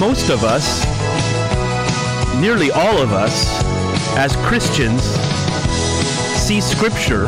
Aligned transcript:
most 0.00 0.30
of 0.30 0.44
us, 0.44 0.82
nearly 2.40 2.70
all 2.70 3.02
of 3.02 3.12
us, 3.12 3.62
as 4.16 4.34
Christians, 4.36 5.02
see 6.40 6.58
Scripture 6.58 7.24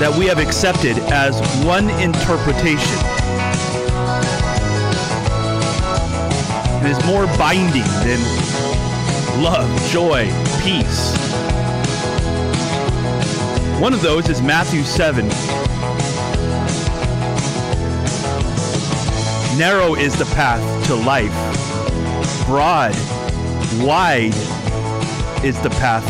that 0.00 0.12
we 0.18 0.26
have 0.26 0.40
accepted 0.40 0.98
as 1.12 1.38
one 1.64 1.88
interpretation. 2.00 2.98
It 6.84 6.90
is 6.90 7.04
more 7.06 7.26
binding 7.38 7.84
than 8.02 8.20
love, 9.40 9.70
joy, 9.92 10.26
peace. 10.60 11.16
One 13.80 13.94
of 13.94 14.02
those 14.02 14.28
is 14.28 14.42
Matthew 14.42 14.82
7. 14.82 15.61
Narrow 19.56 19.94
is 19.94 20.16
the 20.18 20.24
path 20.34 20.86
to 20.86 20.94
life, 20.94 21.30
broad, 22.46 22.94
wide 23.84 24.34
is 25.44 25.60
the 25.60 25.68
path 25.70 26.02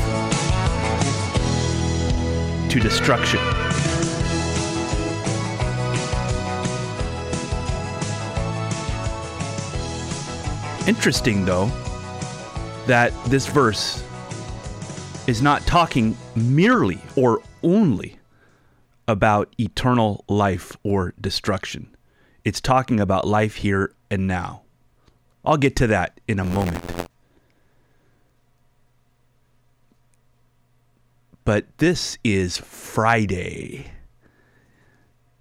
to 2.70 2.78
destruction. 2.78 3.40
Interesting, 10.86 11.44
though, 11.44 11.66
that 12.86 13.12
this 13.24 13.46
verse 13.46 14.04
is 15.26 15.42
not 15.42 15.62
talking 15.62 16.16
merely 16.36 17.00
or 17.16 17.42
only 17.64 18.18
about 19.08 19.52
eternal 19.58 20.24
life 20.28 20.76
or 20.84 21.12
destruction. 21.20 21.91
It's 22.44 22.60
talking 22.60 22.98
about 22.98 23.26
life 23.26 23.56
here 23.56 23.94
and 24.10 24.26
now. 24.26 24.62
I'll 25.44 25.56
get 25.56 25.76
to 25.76 25.86
that 25.88 26.20
in 26.26 26.38
a 26.38 26.44
moment. 26.44 26.84
But 31.44 31.66
this 31.78 32.18
is 32.22 32.56
Friday. 32.58 33.92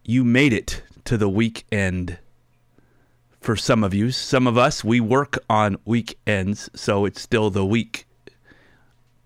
You 0.04 0.24
made 0.24 0.54
it 0.54 0.82
to 1.06 1.18
the 1.18 1.30
weekend 1.30 2.18
for 3.40 3.56
some 3.56 3.84
of 3.84 3.94
you. 3.94 4.12
Some 4.12 4.48
of 4.48 4.58
us, 4.58 4.84
we 4.84 5.00
work 5.00 5.38
on 5.50 5.78
weekends, 5.86 6.70
so 6.76 7.06
it's 7.06 7.22
still 7.22 7.50
the 7.50 7.66
week. 7.66 8.06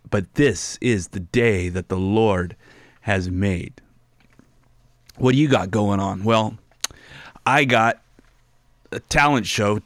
But 0.09 0.35
this 0.35 0.77
is 0.81 1.09
the 1.09 1.19
day 1.19 1.69
that 1.69 1.89
the 1.89 1.97
Lord 1.97 2.55
has 3.01 3.29
made. 3.29 3.81
What 5.17 5.33
do 5.33 5.37
you 5.37 5.47
got 5.47 5.71
going 5.71 5.99
on? 5.99 6.23
Well, 6.23 6.57
I 7.45 7.65
got 7.65 8.01
a 8.91 8.99
talent 8.99 9.45
show 9.45 9.81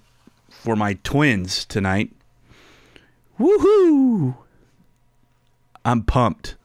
for 0.50 0.76
my 0.76 0.94
twins 1.04 1.66
tonight. 1.66 2.12
Woohoo! 3.40 4.36
I'm 5.84 6.04
pumped. 6.04 6.56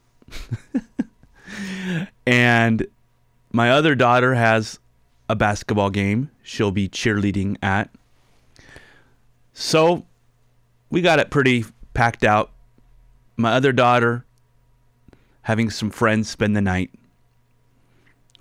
and 2.27 2.85
my 3.51 3.71
other 3.71 3.95
daughter 3.95 4.35
has 4.35 4.79
a 5.29 5.35
basketball 5.35 5.89
game 5.89 6.29
she'll 6.43 6.71
be 6.71 6.87
cheerleading 6.87 7.57
at. 7.61 7.89
So 9.53 10.05
we 10.89 11.01
got 11.01 11.19
it 11.19 11.29
pretty 11.29 11.65
packed 11.93 12.23
out. 12.23 12.51
My 13.37 13.53
other 13.53 13.71
daughter 13.71 14.25
having 15.43 15.69
some 15.69 15.89
friends 15.89 16.29
spend 16.29 16.55
the 16.55 16.61
night. 16.61 16.91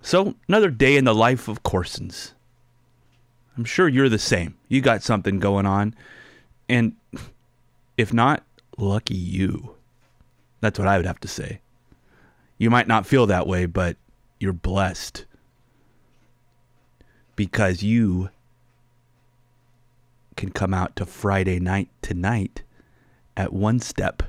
So 0.03 0.35
another 0.49 0.71
day 0.71 0.97
in 0.97 1.05
the 1.05 1.15
life 1.15 1.49
of 1.49 1.63
Corsons. 1.63 2.35
I'm 3.57 3.65
sure 3.65 3.89
you're 3.89 4.09
the 4.09 4.19
same. 4.19 4.57
You 4.69 4.81
got 4.81 5.03
something 5.03 5.39
going 5.39 5.67
on. 5.67 5.95
And 6.69 6.97
if 7.97 8.13
not, 8.13 8.43
lucky 8.77 9.15
you. 9.15 9.77
That's 10.61 10.79
what 10.79 10.89
I 10.89 10.97
would 10.97 11.07
have 11.07 11.21
to 11.21 11.29
say. 11.29 11.61
You 12.59 12.71
might 12.71 12.89
not 12.89 13.07
feel 13.07 13.27
that 13.27 13.47
way, 13.47 13.67
but 13.67 13.97
you're 14.41 14.53
blessed 14.53 15.25
because 17.37 17.83
you 17.83 18.31
can 20.37 20.51
come 20.51 20.75
out 20.75 20.97
to 20.97 21.07
Friday 21.07 21.61
night 21.61 21.89
tonight 22.03 22.63
at 23.37 23.53
one 23.53 23.81
step. 23.81 24.23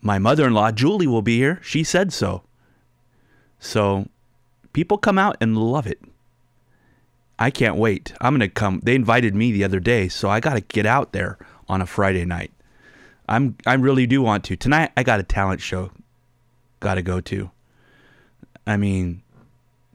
My 0.00 0.18
mother 0.18 0.46
in 0.46 0.54
law, 0.54 0.70
Julie, 0.70 1.06
will 1.06 1.22
be 1.22 1.38
here. 1.38 1.58
She 1.62 1.82
said 1.82 2.12
so. 2.12 2.42
So 3.58 4.08
people 4.76 4.98
come 4.98 5.16
out 5.16 5.38
and 5.40 5.56
love 5.56 5.86
it. 5.86 5.98
I 7.38 7.50
can't 7.50 7.76
wait. 7.76 8.12
I'm 8.20 8.34
going 8.34 8.46
to 8.46 8.54
come. 8.54 8.80
They 8.84 8.94
invited 8.94 9.34
me 9.34 9.50
the 9.50 9.64
other 9.64 9.80
day, 9.80 10.06
so 10.06 10.28
I 10.28 10.38
got 10.38 10.52
to 10.52 10.60
get 10.60 10.84
out 10.84 11.12
there 11.12 11.38
on 11.66 11.80
a 11.80 11.86
Friday 11.86 12.26
night. 12.26 12.52
I'm 13.26 13.56
I 13.64 13.72
really 13.72 14.06
do 14.06 14.20
want 14.20 14.44
to. 14.44 14.56
Tonight 14.56 14.92
I 14.94 15.02
got 15.02 15.18
a 15.18 15.22
talent 15.22 15.62
show 15.62 15.92
got 16.80 16.96
to 16.96 17.02
go 17.02 17.22
to. 17.22 17.50
I 18.66 18.76
mean, 18.76 19.22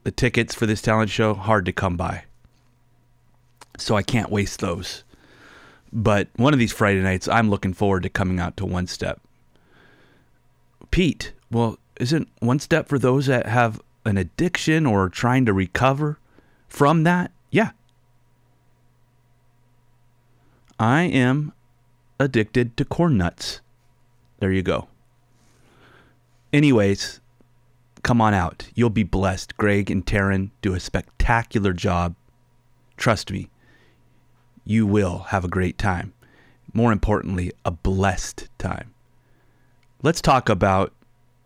the 0.02 0.10
tickets 0.10 0.52
for 0.52 0.66
this 0.66 0.82
talent 0.82 1.10
show 1.10 1.32
hard 1.32 1.64
to 1.66 1.72
come 1.72 1.96
by. 1.96 2.24
So 3.78 3.94
I 3.94 4.02
can't 4.02 4.30
waste 4.30 4.58
those. 4.58 5.04
But 5.92 6.26
one 6.34 6.52
of 6.52 6.58
these 6.58 6.72
Friday 6.72 7.02
nights 7.02 7.28
I'm 7.28 7.50
looking 7.50 7.72
forward 7.72 8.02
to 8.02 8.08
coming 8.08 8.40
out 8.40 8.56
to 8.56 8.66
One 8.66 8.88
Step. 8.88 9.20
Pete, 10.90 11.34
well, 11.52 11.78
isn't 12.00 12.28
One 12.40 12.58
Step 12.58 12.88
for 12.88 12.98
those 12.98 13.26
that 13.26 13.46
have 13.46 13.80
an 14.04 14.16
addiction 14.16 14.86
or 14.86 15.08
trying 15.08 15.46
to 15.46 15.52
recover 15.52 16.18
from 16.68 17.04
that? 17.04 17.30
Yeah. 17.50 17.70
I 20.78 21.02
am 21.02 21.52
addicted 22.18 22.76
to 22.76 22.84
corn 22.84 23.16
nuts. 23.16 23.60
There 24.40 24.52
you 24.52 24.62
go. 24.62 24.88
Anyways, 26.52 27.20
come 28.02 28.20
on 28.20 28.34
out. 28.34 28.68
You'll 28.74 28.90
be 28.90 29.04
blessed. 29.04 29.56
Greg 29.56 29.90
and 29.90 30.04
Taryn 30.04 30.50
do 30.60 30.74
a 30.74 30.80
spectacular 30.80 31.72
job. 31.72 32.14
Trust 32.96 33.30
me, 33.30 33.48
you 34.64 34.86
will 34.86 35.18
have 35.28 35.44
a 35.44 35.48
great 35.48 35.78
time. 35.78 36.12
More 36.72 36.92
importantly, 36.92 37.52
a 37.64 37.70
blessed 37.70 38.48
time. 38.58 38.94
Let's 40.02 40.20
talk 40.20 40.48
about 40.48 40.92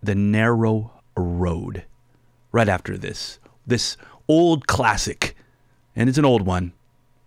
the 0.02 0.14
narrow 0.14 0.92
road 1.16 1.84
right 2.56 2.68
after 2.70 2.96
this. 2.96 3.38
This 3.66 3.98
old 4.28 4.66
classic. 4.66 5.36
And 5.94 6.08
it's 6.08 6.16
an 6.16 6.24
old 6.24 6.46
one, 6.46 6.72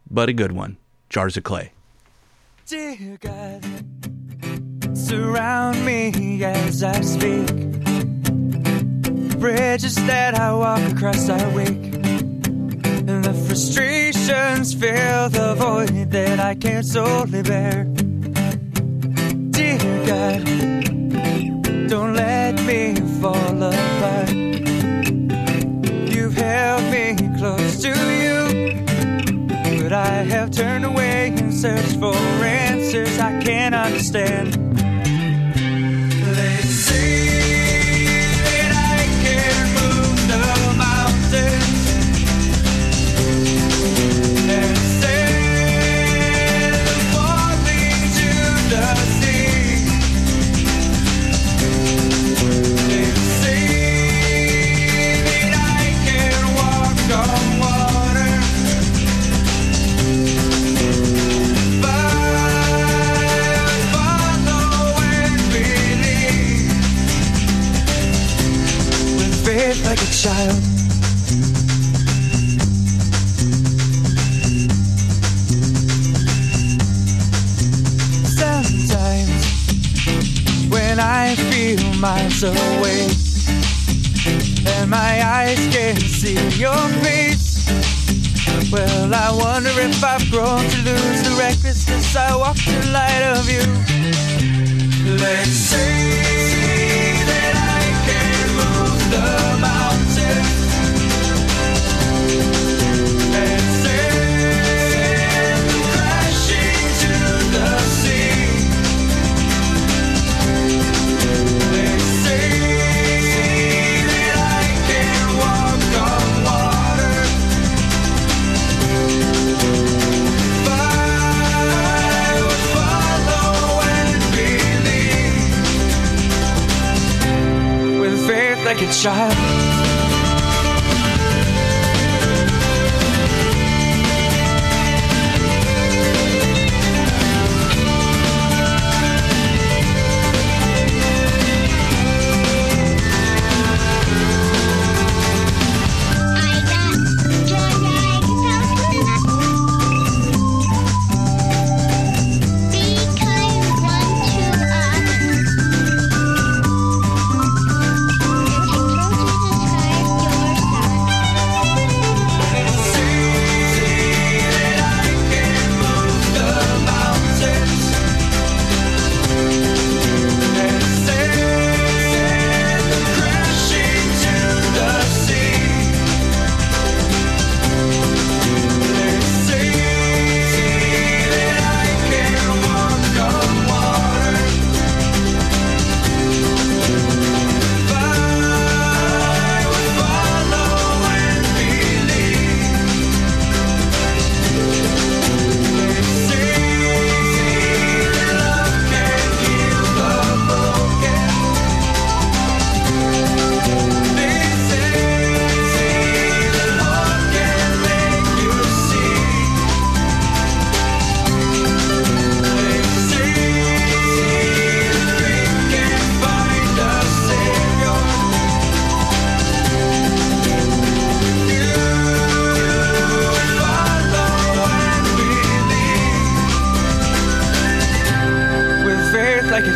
but 0.10 0.28
a 0.28 0.34
good 0.34 0.52
one. 0.52 0.78
Jars 1.08 1.38
of 1.38 1.44
Clay. 1.44 1.72
Dear 2.66 3.18
God, 3.22 3.64
surround 4.98 5.86
me 5.86 6.44
as 6.44 6.84
I 6.84 7.00
speak 7.02 7.48
bridges 9.40 9.96
that 10.08 10.36
I 10.36 10.52
walk 10.54 10.82
across 10.92 11.30
are 11.30 11.50
weak. 11.52 11.80
And 13.10 13.24
the 13.24 13.34
frustrations 13.46 14.74
fill 14.74 15.30
the 15.30 15.56
void 15.56 16.12
that 16.12 16.40
I 16.40 16.56
can't 16.56 16.86
solely 16.86 17.42
bear. 17.42 17.86
Dear 19.58 20.06
God, 20.12 20.44
don't 21.88 22.14
let 22.14 22.62
me 22.66 22.96
fall 23.22 23.64
apart. 23.64 23.89
Close 27.56 27.82
to 27.82 27.90
you, 27.90 28.84
but 29.82 29.92
I 29.92 30.24
have 30.24 30.52
turned 30.52 30.86
away 30.86 31.34
and 31.36 31.52
searched 31.52 32.00
for 32.00 32.14
answers 32.14 33.18
I 33.18 33.42
can't 33.42 33.74
understand. 33.74 34.69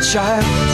Child. 0.03 0.72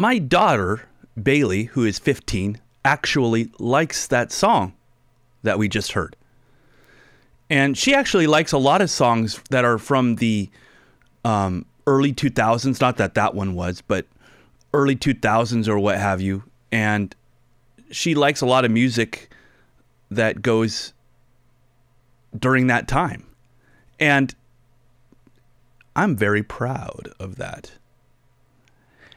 My 0.00 0.18
daughter, 0.18 0.88
Bailey, 1.22 1.64
who 1.64 1.84
is 1.84 1.98
15, 1.98 2.58
actually 2.86 3.50
likes 3.58 4.06
that 4.06 4.32
song 4.32 4.72
that 5.42 5.58
we 5.58 5.68
just 5.68 5.92
heard. 5.92 6.16
And 7.50 7.76
she 7.76 7.94
actually 7.94 8.26
likes 8.26 8.52
a 8.52 8.58
lot 8.58 8.80
of 8.80 8.88
songs 8.88 9.42
that 9.50 9.66
are 9.66 9.76
from 9.76 10.16
the 10.16 10.48
um, 11.22 11.66
early 11.86 12.14
2000s. 12.14 12.80
Not 12.80 12.96
that 12.96 13.12
that 13.12 13.34
one 13.34 13.54
was, 13.54 13.82
but 13.82 14.06
early 14.72 14.96
2000s 14.96 15.68
or 15.68 15.78
what 15.78 15.98
have 15.98 16.22
you. 16.22 16.44
And 16.72 17.14
she 17.90 18.14
likes 18.14 18.40
a 18.40 18.46
lot 18.46 18.64
of 18.64 18.70
music 18.70 19.30
that 20.10 20.40
goes 20.40 20.94
during 22.38 22.68
that 22.68 22.88
time. 22.88 23.26
And 23.98 24.34
I'm 25.94 26.16
very 26.16 26.42
proud 26.42 27.12
of 27.20 27.36
that. 27.36 27.72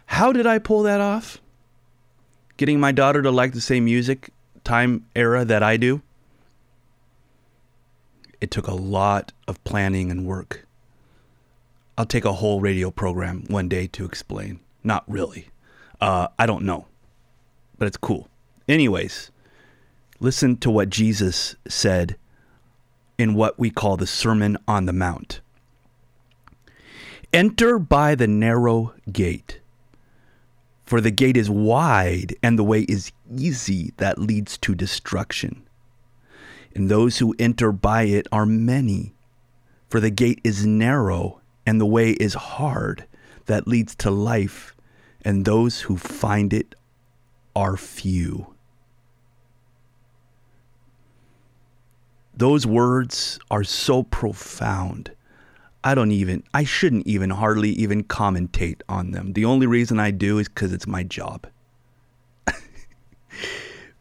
How 0.05 0.31
did 0.31 0.45
I 0.45 0.59
pull 0.59 0.83
that 0.83 1.01
off? 1.01 1.39
Getting 2.57 2.79
my 2.79 2.91
daughter 2.91 3.21
to 3.21 3.31
like 3.31 3.53
the 3.53 3.61
same 3.61 3.85
music 3.85 4.29
time 4.63 5.05
era 5.15 5.43
that 5.45 5.63
I 5.63 5.77
do? 5.77 6.01
It 8.39 8.51
took 8.51 8.67
a 8.67 8.73
lot 8.73 9.31
of 9.47 9.63
planning 9.63 10.11
and 10.11 10.25
work. 10.25 10.65
I'll 11.97 12.05
take 12.05 12.25
a 12.25 12.33
whole 12.33 12.59
radio 12.59 12.91
program 12.91 13.45
one 13.47 13.69
day 13.69 13.87
to 13.87 14.05
explain. 14.05 14.59
Not 14.83 15.03
really. 15.07 15.47
Uh, 16.01 16.27
I 16.37 16.45
don't 16.45 16.65
know. 16.65 16.87
But 17.77 17.87
it's 17.87 17.97
cool. 17.97 18.27
Anyways, 18.67 19.31
listen 20.19 20.57
to 20.57 20.69
what 20.69 20.89
Jesus 20.89 21.55
said 21.67 22.17
in 23.17 23.33
what 23.35 23.59
we 23.59 23.69
call 23.69 23.97
the 23.97 24.07
Sermon 24.07 24.57
on 24.67 24.85
the 24.85 24.93
Mount. 24.93 25.41
Enter 27.31 27.79
by 27.79 28.15
the 28.15 28.27
narrow 28.27 28.93
gate. 29.11 29.59
For 30.93 31.01
the 31.01 31.09
gate 31.09 31.37
is 31.37 31.49
wide 31.49 32.35
and 32.43 32.55
the 32.55 32.63
way 32.63 32.81
is 32.81 33.11
easy 33.35 33.93
that 33.97 34.19
leads 34.19 34.59
to 34.59 34.75
destruction. 34.75 35.63
And 36.75 36.87
those 36.87 37.17
who 37.17 37.33
enter 37.39 37.71
by 37.71 38.03
it 38.03 38.27
are 38.31 38.45
many. 38.45 39.15
For 39.89 39.99
the 39.99 40.11
gate 40.11 40.39
is 40.43 40.67
narrow 40.67 41.41
and 41.65 41.81
the 41.81 41.87
way 41.87 42.11
is 42.11 42.35
hard 42.35 43.07
that 43.47 43.67
leads 43.67 43.95
to 43.95 44.11
life, 44.11 44.75
and 45.25 45.45
those 45.45 45.81
who 45.81 45.97
find 45.97 46.53
it 46.53 46.75
are 47.55 47.75
few. 47.75 48.53
Those 52.35 52.67
words 52.67 53.39
are 53.49 53.63
so 53.63 54.03
profound. 54.03 55.09
I 55.83 55.95
don't 55.95 56.11
even, 56.11 56.43
I 56.53 56.63
shouldn't 56.63 57.07
even 57.07 57.29
hardly 57.29 57.69
even 57.71 58.03
commentate 58.03 58.81
on 58.87 59.11
them. 59.11 59.33
The 59.33 59.45
only 59.45 59.67
reason 59.67 59.99
I 59.99 60.11
do 60.11 60.39
is 60.39 60.47
because 60.47 60.71
it's 60.71 60.87
my 60.87 61.03
job. 61.03 61.45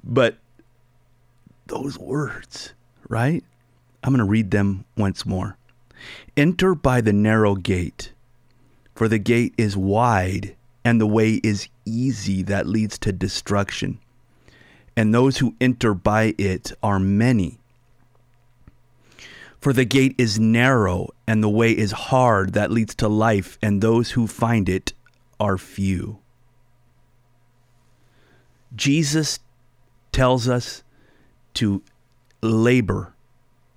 but 0.05 0.39
those 1.67 1.99
words, 1.99 2.73
right? 3.09 3.43
I'm 4.05 4.13
going 4.13 4.25
to 4.25 4.31
read 4.31 4.51
them 4.51 4.85
once 4.97 5.27
more. 5.27 5.57
Enter 6.37 6.75
by 6.75 7.01
the 7.01 7.13
narrow 7.13 7.55
gate, 7.55 8.13
for 8.95 9.09
the 9.09 9.19
gate 9.19 9.55
is 9.57 9.77
wide 9.77 10.57
and 10.85 11.01
the 11.01 11.07
way 11.07 11.35
is 11.43 11.69
easy 11.85 12.43
that 12.43 12.67
leads 12.67 12.99
to 12.99 13.13
destruction, 13.13 13.99
and 14.97 15.15
those 15.15 15.39
who 15.39 15.55
enter 15.61 15.95
by 15.95 16.35
it 16.39 16.73
are 16.83 16.99
many. 16.99 17.59
For 19.63 19.73
the 19.73 19.85
gate 19.85 20.17
is 20.19 20.41
narrow 20.41 21.11
and 21.25 21.41
the 21.41 21.49
way 21.49 21.71
is 21.71 21.93
hard 21.93 22.53
that 22.55 22.73
leads 22.73 22.97
to 22.97 23.07
life, 23.07 23.59
and 23.63 23.81
those 23.81 24.11
who 24.11 24.27
find 24.27 24.69
it 24.69 24.93
are 25.39 25.57
few. 25.57 26.19
Jesus 28.75 29.39
tells 30.11 30.49
us 30.49 30.83
to 31.55 31.81
labor 32.43 33.15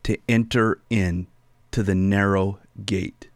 to 0.02 0.18
enter 0.28 0.80
in 0.90 1.28
to 1.70 1.84
the 1.84 1.94
narrow 1.94 2.58
gate. 2.84 3.30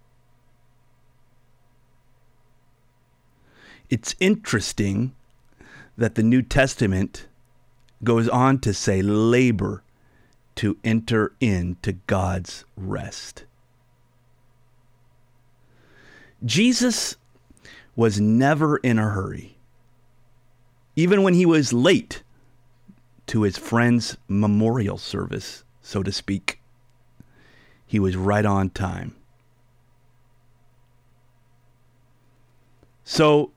It's 3.92 4.16
interesting 4.20 5.14
that 5.96 6.16
the 6.16 6.24
New 6.24 6.42
Testament 6.42 7.28
goes 8.04 8.28
on 8.28 8.58
to 8.62 8.74
say 8.74 9.04
labor 9.04 9.84
to 10.60 10.76
enter 10.84 11.32
into 11.40 11.94
God's 12.06 12.66
rest. 12.76 13.46
Jesus 16.44 17.16
was 17.96 18.20
never 18.20 18.76
in 18.76 19.00
a 19.00 19.10
hurry. 19.10 19.56
Even 20.98 21.24
when 21.24 21.34
he 21.34 21.46
was 21.46 21.72
late 21.72 22.24
to 23.28 23.44
his 23.44 23.58
friend's 23.58 24.18
memorial 24.28 24.98
service, 24.98 25.64
so 25.82 26.04
to 26.04 26.12
speak, 26.12 26.60
he 27.88 27.98
was 27.98 28.18
right 28.18 28.46
on 28.46 28.70
time. 28.70 29.16
So 33.06 33.54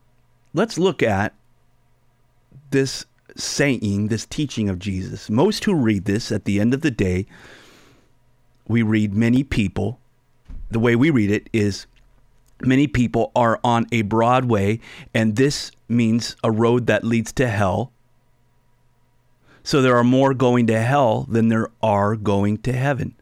let's 0.55 0.79
look 0.79 1.03
at 1.03 1.35
this 2.71 3.07
saying, 3.37 4.09
this 4.09 4.27
teaching 4.27 4.69
of 4.69 4.79
Jesus. 4.79 5.31
Most 5.31 5.65
who 5.65 5.75
read 5.75 6.05
this 6.05 6.31
at 6.33 6.45
the 6.45 6.61
end 6.61 6.75
of 6.75 6.83
the 6.83 6.91
day, 6.91 7.27
we 8.69 8.83
read 8.83 9.15
many 9.15 9.43
people. 9.43 9.99
The 10.71 10.79
way 10.79 10.97
we 10.97 11.11
read 11.11 11.31
it 11.31 11.49
is 11.53 11.87
many 12.61 12.87
people 12.87 13.33
are 13.35 13.61
on 13.65 13.87
a 13.93 14.03
broad 14.03 14.47
way, 14.47 14.81
and 15.13 15.37
this 15.37 15.71
means 15.89 16.37
a 16.43 16.51
road 16.51 16.87
that 16.87 17.05
leads 17.05 17.33
to 17.33 17.49
hell. 17.49 17.93
So 19.65 19.81
there 19.81 19.97
are 19.97 20.05
more 20.05 20.35
going 20.35 20.67
to 20.69 20.81
hell 20.81 21.25
than 21.29 21.49
there 21.49 21.69
are 21.83 22.17
going 22.17 22.59
to 22.59 22.73
heaven. 22.73 23.15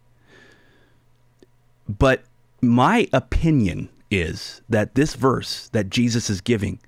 But 1.89 2.25
my 2.63 3.09
opinion 3.13 3.89
is 4.11 4.63
that 4.69 4.95
this 4.95 5.15
verse 5.15 5.69
that 5.69 5.91
Jesus 5.91 6.31
is 6.31 6.41
giving 6.41 6.81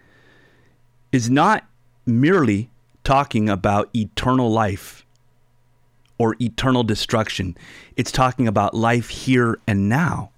is 1.13 1.29
not 1.29 1.65
merely 2.07 2.71
talking 3.05 3.49
about 3.49 3.91
eternal 3.95 4.51
life 4.51 5.05
or 6.19 6.37
eternal 6.41 6.85
destruction. 6.85 7.57
It's 7.97 8.13
talking 8.13 8.47
about 8.47 8.75
life 8.75 9.09
here 9.09 9.59
and 9.67 9.89
now 9.89 10.31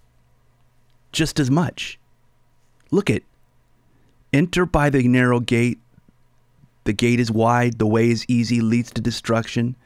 just 1.13 1.41
as 1.41 1.51
much. 1.51 1.99
Look 2.91 3.09
at 3.09 3.23
enter 4.33 4.67
by 4.67 4.91
the 4.91 5.07
narrow 5.09 5.41
gate. 5.41 5.79
The 6.85 6.93
gate 6.93 7.21
is 7.21 7.31
wide, 7.31 7.79
the 7.79 7.87
way 7.87 8.11
is 8.11 8.27
easy, 8.29 8.61
leads 8.61 8.91
to 8.93 9.01
destruction. 9.01 9.77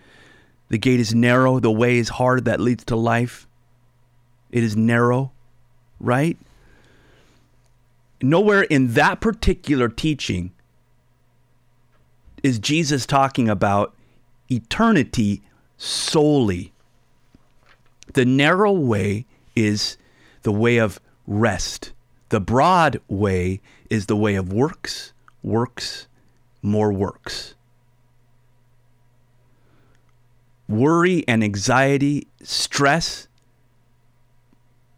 The 0.68 0.78
gate 0.78 1.00
is 1.00 1.14
narrow, 1.14 1.60
the 1.60 1.70
way 1.70 1.98
is 1.98 2.08
hard, 2.08 2.44
that 2.46 2.60
leads 2.60 2.84
to 2.86 2.96
life. 2.96 3.46
It 4.50 4.64
is 4.64 4.76
narrow, 4.76 5.30
right? 6.00 6.36
Nowhere 8.20 8.62
in 8.62 8.94
that 8.94 9.20
particular 9.20 9.88
teaching 9.88 10.52
is 12.42 12.58
Jesus 12.58 13.06
talking 13.06 13.48
about 13.48 13.94
eternity 14.50 15.42
solely. 15.76 16.72
The 18.14 18.24
narrow 18.24 18.72
way 18.72 19.26
is 19.54 19.96
the 20.42 20.52
way 20.52 20.78
of 20.78 21.00
rest. 21.26 21.92
The 22.30 22.40
broad 22.40 23.00
way 23.08 23.60
is 23.90 24.06
the 24.06 24.16
way 24.16 24.34
of 24.34 24.52
works, 24.52 25.12
works, 25.42 26.06
more 26.62 26.92
works. 26.92 27.54
Worry 30.68 31.24
and 31.26 31.42
anxiety, 31.42 32.26
stress, 32.42 33.28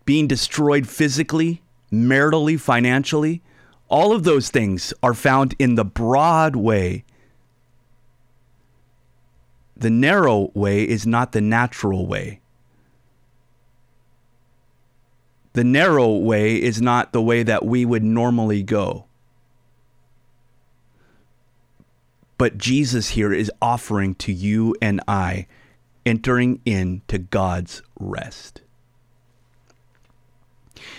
being 0.04 0.26
destroyed 0.26 0.88
physically, 0.88 1.62
maritally, 1.92 2.58
financially, 2.58 3.42
all 3.88 4.12
of 4.12 4.24
those 4.24 4.50
things 4.50 4.92
are 5.02 5.14
found 5.14 5.54
in 5.58 5.76
the 5.76 5.84
broad 5.84 6.56
way. 6.56 7.04
The 9.80 9.90
narrow 9.90 10.50
way 10.52 10.86
is 10.86 11.06
not 11.06 11.32
the 11.32 11.40
natural 11.40 12.06
way. 12.06 12.40
The 15.54 15.64
narrow 15.64 16.16
way 16.16 16.60
is 16.60 16.80
not 16.80 17.12
the 17.12 17.22
way 17.22 17.42
that 17.42 17.64
we 17.64 17.84
would 17.84 18.04
normally 18.04 18.62
go. 18.62 19.06
But 22.36 22.58
Jesus 22.58 23.10
here 23.10 23.32
is 23.32 23.50
offering 23.60 24.14
to 24.16 24.32
you 24.32 24.76
and 24.80 25.00
I 25.08 25.46
entering 26.04 26.60
into 26.64 27.18
God's 27.18 27.82
rest. 27.98 28.60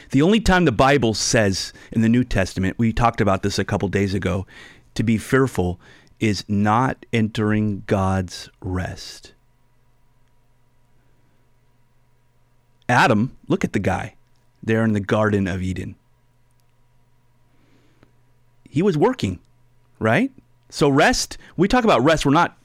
The 0.10 0.24
only 0.24 0.40
time 0.40 0.66
the 0.66 0.72
Bible 0.72 1.14
says 1.14 1.72
in 1.92 2.02
the 2.02 2.10
New 2.10 2.24
Testament, 2.24 2.80
we 2.80 2.92
talked 2.92 3.22
about 3.22 3.44
this 3.44 3.58
a 3.60 3.66
couple 3.66 3.90
days 3.90 4.14
ago, 4.16 4.46
to 4.96 5.04
be 5.04 5.18
fearful 5.18 5.80
is 6.22 6.46
not 6.48 7.06
entering 7.12 7.84
God's 7.88 8.50
rest. 8.62 9.34
Adam, 12.88 13.36
look 13.48 13.66
at 13.66 13.74
the 13.74 13.80
guy 13.80 14.16
there 14.62 14.84
in 14.84 14.94
the 14.94 15.00
Garden 15.00 15.48
of 15.48 15.64
Eden. 15.64 15.96
He 18.70 18.84
was 18.84 18.98
working, 18.98 19.40
right? 20.00 20.32
So, 20.70 20.88
rest, 20.88 21.38
we 21.58 21.68
talk 21.68 21.84
about 21.84 22.04
rest, 22.04 22.26
we're 22.26 22.32
not 22.32 22.58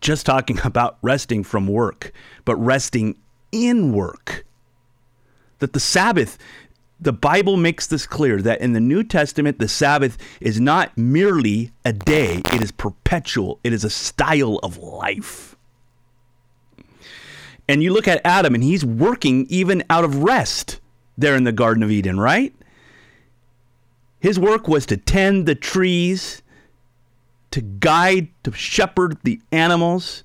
just 0.00 0.24
talking 0.24 0.58
about 0.64 0.96
resting 1.02 1.42
from 1.42 1.66
work, 1.66 2.12
but 2.44 2.56
resting 2.56 3.18
in 3.50 3.92
work. 3.92 4.46
That 5.58 5.72
the 5.72 5.80
Sabbath, 5.80 6.38
the 7.00 7.12
Bible 7.12 7.56
makes 7.56 7.86
this 7.86 8.06
clear 8.06 8.42
that 8.42 8.60
in 8.60 8.74
the 8.74 8.80
New 8.80 9.02
Testament, 9.02 9.58
the 9.58 9.68
Sabbath 9.68 10.18
is 10.40 10.60
not 10.60 10.96
merely 10.98 11.72
a 11.84 11.92
day, 11.92 12.42
it 12.52 12.62
is 12.62 12.72
perpetual, 12.72 13.58
it 13.64 13.72
is 13.72 13.84
a 13.84 13.90
style 13.90 14.58
of 14.62 14.76
life. 14.76 15.56
And 17.68 17.82
you 17.82 17.92
look 17.92 18.08
at 18.08 18.20
Adam, 18.24 18.54
and 18.54 18.64
he's 18.64 18.84
working 18.84 19.46
even 19.48 19.84
out 19.88 20.04
of 20.04 20.22
rest 20.22 20.80
there 21.16 21.36
in 21.36 21.44
the 21.44 21.52
Garden 21.52 21.82
of 21.82 21.90
Eden, 21.90 22.18
right? 22.18 22.54
His 24.18 24.38
work 24.38 24.68
was 24.68 24.84
to 24.86 24.96
tend 24.96 25.46
the 25.46 25.54
trees, 25.54 26.42
to 27.52 27.60
guide, 27.60 28.28
to 28.44 28.52
shepherd 28.52 29.16
the 29.22 29.40
animals 29.50 30.24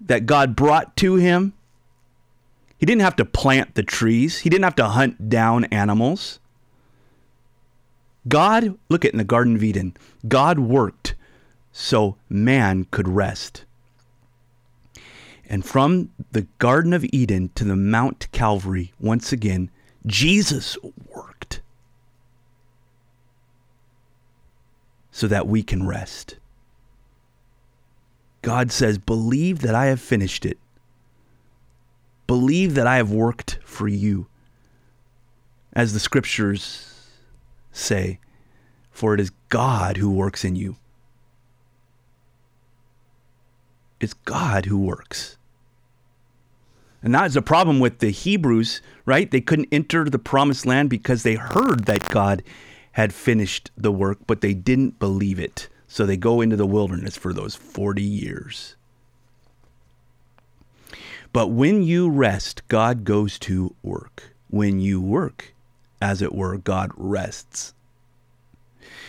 that 0.00 0.26
God 0.26 0.56
brought 0.56 0.96
to 0.96 1.16
him. 1.16 1.52
He 2.82 2.86
didn't 2.86 3.02
have 3.02 3.14
to 3.14 3.24
plant 3.24 3.76
the 3.76 3.84
trees, 3.84 4.38
he 4.38 4.50
didn't 4.50 4.64
have 4.64 4.74
to 4.74 4.88
hunt 4.88 5.28
down 5.28 5.66
animals. 5.66 6.40
God, 8.26 8.76
look 8.88 9.04
at 9.04 9.12
in 9.12 9.18
the 9.18 9.24
Garden 9.24 9.54
of 9.54 9.62
Eden, 9.62 9.96
God 10.26 10.58
worked 10.58 11.14
so 11.70 12.16
man 12.28 12.88
could 12.90 13.06
rest. 13.06 13.64
And 15.48 15.64
from 15.64 16.10
the 16.32 16.48
Garden 16.58 16.92
of 16.92 17.06
Eden 17.12 17.50
to 17.54 17.62
the 17.62 17.76
Mount 17.76 18.26
Calvary, 18.32 18.92
once 18.98 19.32
again, 19.32 19.70
Jesus 20.04 20.76
worked 21.08 21.60
so 25.12 25.28
that 25.28 25.46
we 25.46 25.62
can 25.62 25.86
rest. 25.86 26.36
God 28.42 28.72
says, 28.72 28.98
Believe 28.98 29.60
that 29.60 29.76
I 29.76 29.86
have 29.86 30.00
finished 30.00 30.44
it. 30.44 30.58
Believe 32.26 32.74
that 32.74 32.86
I 32.86 32.96
have 32.96 33.10
worked 33.10 33.58
for 33.64 33.88
you. 33.88 34.26
As 35.72 35.92
the 35.92 36.00
scriptures 36.00 37.08
say, 37.72 38.18
for 38.90 39.14
it 39.14 39.20
is 39.20 39.30
God 39.48 39.96
who 39.96 40.10
works 40.10 40.44
in 40.44 40.54
you. 40.54 40.76
It's 44.00 44.14
God 44.14 44.66
who 44.66 44.78
works. 44.78 45.38
And 47.02 47.14
that 47.14 47.26
is 47.26 47.36
a 47.36 47.42
problem 47.42 47.80
with 47.80 47.98
the 47.98 48.10
Hebrews, 48.10 48.80
right? 49.06 49.30
They 49.30 49.40
couldn't 49.40 49.68
enter 49.72 50.04
the 50.04 50.18
promised 50.18 50.66
land 50.66 50.90
because 50.90 51.22
they 51.22 51.34
heard 51.34 51.86
that 51.86 52.08
God 52.10 52.42
had 52.92 53.12
finished 53.12 53.70
the 53.76 53.90
work, 53.90 54.18
but 54.26 54.40
they 54.40 54.54
didn't 54.54 54.98
believe 54.98 55.40
it. 55.40 55.68
So 55.88 56.06
they 56.06 56.16
go 56.16 56.40
into 56.40 56.56
the 56.56 56.66
wilderness 56.66 57.16
for 57.16 57.32
those 57.32 57.54
40 57.54 58.02
years. 58.02 58.76
But 61.32 61.48
when 61.48 61.82
you 61.82 62.10
rest, 62.10 62.66
God 62.68 63.04
goes 63.04 63.38
to 63.40 63.74
work. 63.82 64.34
When 64.48 64.80
you 64.80 65.00
work, 65.00 65.54
as 66.00 66.20
it 66.20 66.34
were, 66.34 66.58
God 66.58 66.90
rests. 66.96 67.72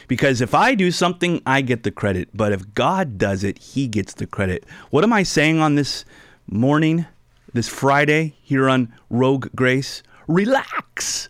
Because 0.07 0.41
if 0.41 0.53
I 0.53 0.75
do 0.75 0.91
something, 0.91 1.41
I 1.45 1.61
get 1.61 1.83
the 1.83 1.91
credit. 1.91 2.29
But 2.33 2.51
if 2.51 2.73
God 2.73 3.17
does 3.17 3.43
it, 3.43 3.57
He 3.57 3.87
gets 3.87 4.13
the 4.13 4.27
credit. 4.27 4.63
What 4.89 5.03
am 5.03 5.11
I 5.11 5.23
saying 5.23 5.59
on 5.59 5.75
this 5.75 6.05
morning? 6.47 7.05
this 7.53 7.69
Friday 7.69 8.35
here 8.41 8.67
on 8.67 8.91
Rogue 9.09 9.47
Grace, 9.55 10.01
relax. 10.27 11.29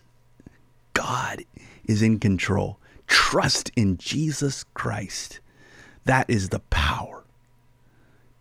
God 0.94 1.44
is 1.84 2.02
in 2.02 2.18
control. 2.18 2.78
Trust 3.06 3.70
in 3.76 3.98
Jesus 3.98 4.64
Christ. 4.74 5.40
That 6.06 6.28
is 6.28 6.48
the 6.48 6.60
power 6.60 7.24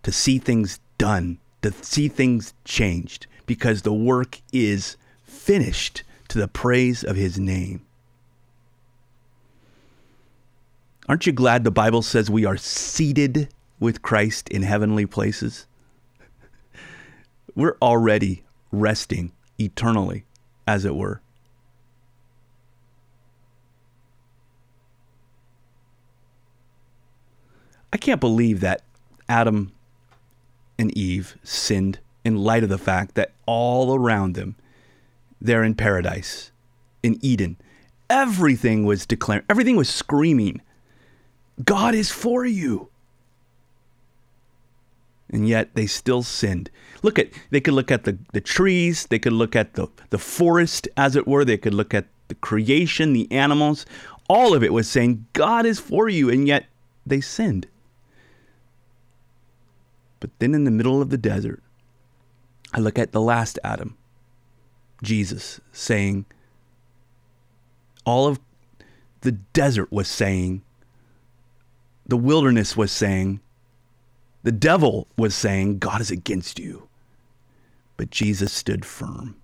to 0.03 0.11
see 0.11 0.37
things 0.37 0.79
done, 0.97 1.39
to 1.63 1.71
see 1.83 2.07
things 2.07 2.53
changed, 2.63 3.27
because 3.45 3.81
the 3.81 3.93
work 3.93 4.39
is 4.53 4.95
finished 5.23 6.03
to 6.29 6.37
the 6.37 6.47
praise 6.47 7.03
of 7.03 7.15
his 7.15 7.37
name. 7.37 7.85
Aren't 11.09 11.25
you 11.25 11.33
glad 11.33 11.65
the 11.65 11.71
Bible 11.71 12.01
says 12.01 12.29
we 12.29 12.45
are 12.45 12.55
seated 12.55 13.49
with 13.79 14.01
Christ 14.01 14.47
in 14.47 14.61
heavenly 14.61 15.05
places? 15.05 15.65
We're 17.55 17.75
already 17.81 18.43
resting 18.71 19.33
eternally, 19.59 20.23
as 20.65 20.85
it 20.85 20.95
were. 20.95 21.21
I 27.91 27.97
can't 27.97 28.21
believe 28.21 28.61
that 28.61 28.81
Adam 29.27 29.72
and 30.77 30.95
Eve 30.97 31.37
sinned 31.43 31.99
in 32.23 32.37
light 32.37 32.63
of 32.63 32.69
the 32.69 32.77
fact 32.77 33.15
that 33.15 33.31
all 33.45 33.95
around 33.95 34.35
them, 34.35 34.55
they're 35.41 35.63
in 35.63 35.75
paradise, 35.75 36.51
in 37.01 37.17
Eden. 37.21 37.57
Everything 38.09 38.85
was 38.85 39.05
declaring, 39.05 39.43
everything 39.49 39.75
was 39.75 39.89
screaming, 39.89 40.61
God 41.63 41.93
is 41.93 42.11
for 42.11 42.45
you. 42.45 42.89
And 45.29 45.47
yet 45.47 45.73
they 45.73 45.87
still 45.87 46.21
sinned. 46.21 46.69
Look 47.01 47.17
at 47.17 47.29
they 47.49 47.59
could 47.59 47.73
look 47.73 47.91
at 47.91 48.03
the, 48.03 48.17
the 48.33 48.41
trees, 48.41 49.07
they 49.07 49.19
could 49.19 49.33
look 49.33 49.55
at 49.55 49.73
the, 49.73 49.87
the 50.11 50.19
forest, 50.19 50.87
as 50.95 51.15
it 51.15 51.27
were, 51.27 51.43
they 51.43 51.57
could 51.57 51.73
look 51.73 51.93
at 51.93 52.05
the 52.27 52.35
creation, 52.35 53.13
the 53.13 53.31
animals. 53.31 53.85
All 54.29 54.53
of 54.53 54.63
it 54.63 54.71
was 54.71 54.87
saying, 54.89 55.25
God 55.33 55.65
is 55.65 55.79
for 55.79 56.07
you, 56.07 56.29
and 56.29 56.47
yet 56.47 56.67
they 57.05 57.19
sinned. 57.19 57.67
But 60.23 60.31
then 60.39 60.55
in 60.55 60.63
the 60.63 60.71
middle 60.71 61.01
of 61.01 61.09
the 61.09 61.17
desert, 61.17 61.61
I 62.73 62.79
look 62.79 62.97
at 62.97 63.11
the 63.11 63.19
last 63.19 63.59
Adam, 63.61 63.97
Jesus, 65.01 65.59
saying, 65.73 66.25
all 68.05 68.27
of 68.27 68.39
the 69.19 69.33
desert 69.33 69.91
was 69.91 70.07
saying, 70.07 70.61
the 72.07 72.15
wilderness 72.15 72.77
was 72.77 72.89
saying, 72.89 73.41
the 74.43 74.53
devil 74.53 75.09
was 75.17 75.35
saying, 75.35 75.79
God 75.79 75.99
is 75.99 76.09
against 76.09 76.57
you. 76.57 76.87
But 77.97 78.09
Jesus 78.09 78.53
stood 78.53 78.85
firm. 78.85 79.35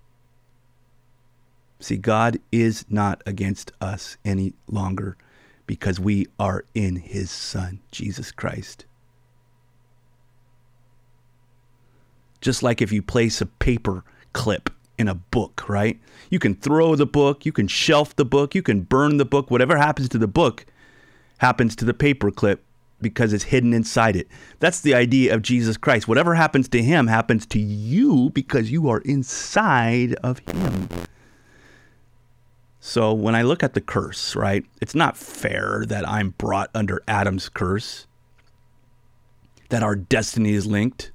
See, 1.78 1.98
God 1.98 2.38
is 2.50 2.86
not 2.88 3.22
against 3.26 3.70
us 3.82 4.16
any 4.24 4.54
longer 4.66 5.18
because 5.66 6.00
we 6.00 6.26
are 6.38 6.64
in 6.74 6.96
his 6.96 7.30
Son, 7.30 7.80
Jesus 7.92 8.32
Christ. 8.32 8.86
Just 12.40 12.62
like 12.62 12.80
if 12.80 12.92
you 12.92 13.02
place 13.02 13.40
a 13.40 13.46
paper 13.46 14.04
clip 14.32 14.70
in 14.98 15.08
a 15.08 15.14
book, 15.14 15.68
right? 15.68 15.98
You 16.30 16.38
can 16.38 16.54
throw 16.54 16.94
the 16.94 17.06
book, 17.06 17.46
you 17.46 17.52
can 17.52 17.68
shelf 17.68 18.14
the 18.16 18.24
book, 18.24 18.54
you 18.54 18.62
can 18.62 18.82
burn 18.82 19.16
the 19.16 19.24
book, 19.24 19.50
whatever 19.50 19.76
happens 19.76 20.08
to 20.10 20.18
the 20.18 20.28
book 20.28 20.66
happens 21.38 21.74
to 21.76 21.86
the 21.86 21.94
paper 21.94 22.30
clip 22.30 22.62
because 23.00 23.32
it's 23.32 23.44
hidden 23.44 23.72
inside 23.72 24.14
it. 24.14 24.28
That's 24.58 24.80
the 24.80 24.94
idea 24.94 25.34
of 25.34 25.42
Jesus 25.42 25.76
Christ. 25.76 26.06
Whatever 26.06 26.34
happens 26.34 26.68
to 26.68 26.82
him 26.82 27.06
happens 27.06 27.46
to 27.46 27.58
you 27.58 28.30
because 28.30 28.70
you 28.70 28.88
are 28.90 28.98
inside 28.98 30.14
of 30.16 30.40
him. 30.40 30.88
So 32.78 33.12
when 33.12 33.34
I 33.34 33.42
look 33.42 33.62
at 33.62 33.74
the 33.74 33.80
curse, 33.80 34.34
right, 34.36 34.64
it's 34.80 34.94
not 34.94 35.16
fair 35.16 35.84
that 35.88 36.08
I'm 36.08 36.30
brought 36.30 36.70
under 36.74 37.02
Adam's 37.06 37.48
curse, 37.48 38.06
that 39.68 39.82
our 39.82 39.96
destiny 39.96 40.52
is 40.52 40.66
linked. 40.66 41.12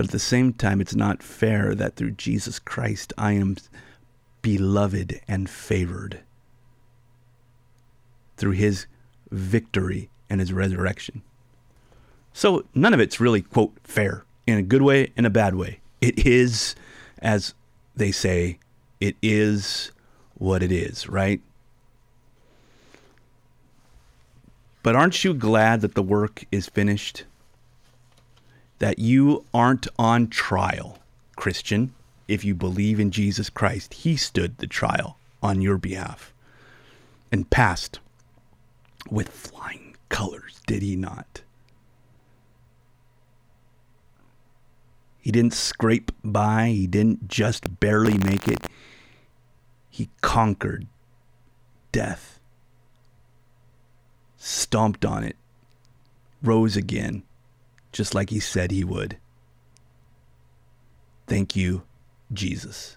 But 0.00 0.06
at 0.06 0.12
the 0.12 0.18
same 0.18 0.54
time, 0.54 0.80
it's 0.80 0.94
not 0.94 1.22
fair 1.22 1.74
that 1.74 1.96
through 1.96 2.12
Jesus 2.12 2.58
Christ 2.58 3.12
I 3.18 3.32
am 3.32 3.58
beloved 4.40 5.20
and 5.28 5.50
favored 5.50 6.20
through 8.38 8.52
his 8.52 8.86
victory 9.30 10.08
and 10.30 10.40
his 10.40 10.54
resurrection. 10.54 11.20
So 12.32 12.64
none 12.74 12.94
of 12.94 13.00
it's 13.00 13.20
really, 13.20 13.42
quote, 13.42 13.74
fair 13.84 14.24
in 14.46 14.56
a 14.56 14.62
good 14.62 14.80
way 14.80 15.12
and 15.18 15.26
a 15.26 15.28
bad 15.28 15.54
way. 15.54 15.80
It 16.00 16.26
is, 16.26 16.74
as 17.18 17.52
they 17.94 18.10
say, 18.10 18.58
it 19.00 19.16
is 19.20 19.92
what 20.32 20.62
it 20.62 20.72
is, 20.72 21.10
right? 21.10 21.42
But 24.82 24.96
aren't 24.96 25.24
you 25.24 25.34
glad 25.34 25.82
that 25.82 25.94
the 25.94 26.02
work 26.02 26.46
is 26.50 26.70
finished? 26.70 27.24
That 28.80 28.98
you 28.98 29.44
aren't 29.54 29.86
on 29.98 30.28
trial, 30.28 30.98
Christian, 31.36 31.94
if 32.28 32.44
you 32.44 32.54
believe 32.54 33.00
in 33.00 33.10
Jesus 33.10 33.48
Christ. 33.48 33.94
He 33.94 34.16
stood 34.16 34.58
the 34.58 34.66
trial 34.66 35.16
on 35.42 35.60
your 35.60 35.78
behalf 35.78 36.32
and 37.32 37.50
passed 37.50 37.98
with 39.10 39.28
flying 39.28 39.96
colors, 40.08 40.60
did 40.66 40.82
he 40.82 40.96
not? 40.96 41.42
He 45.20 45.30
didn't 45.30 45.54
scrape 45.54 46.12
by, 46.24 46.68
he 46.68 46.86
didn't 46.86 47.28
just 47.28 47.80
barely 47.80 48.16
make 48.16 48.48
it. 48.48 48.66
He 49.90 50.08
conquered 50.22 50.86
death, 51.92 52.38
stomped 54.38 55.04
on 55.04 55.24
it, 55.24 55.36
rose 56.42 56.76
again, 56.76 57.22
just 57.92 58.14
like 58.14 58.30
he 58.30 58.40
said 58.40 58.70
he 58.70 58.84
would. 58.84 59.18
Thank 61.26 61.54
you, 61.56 61.82
Jesus. 62.32 62.96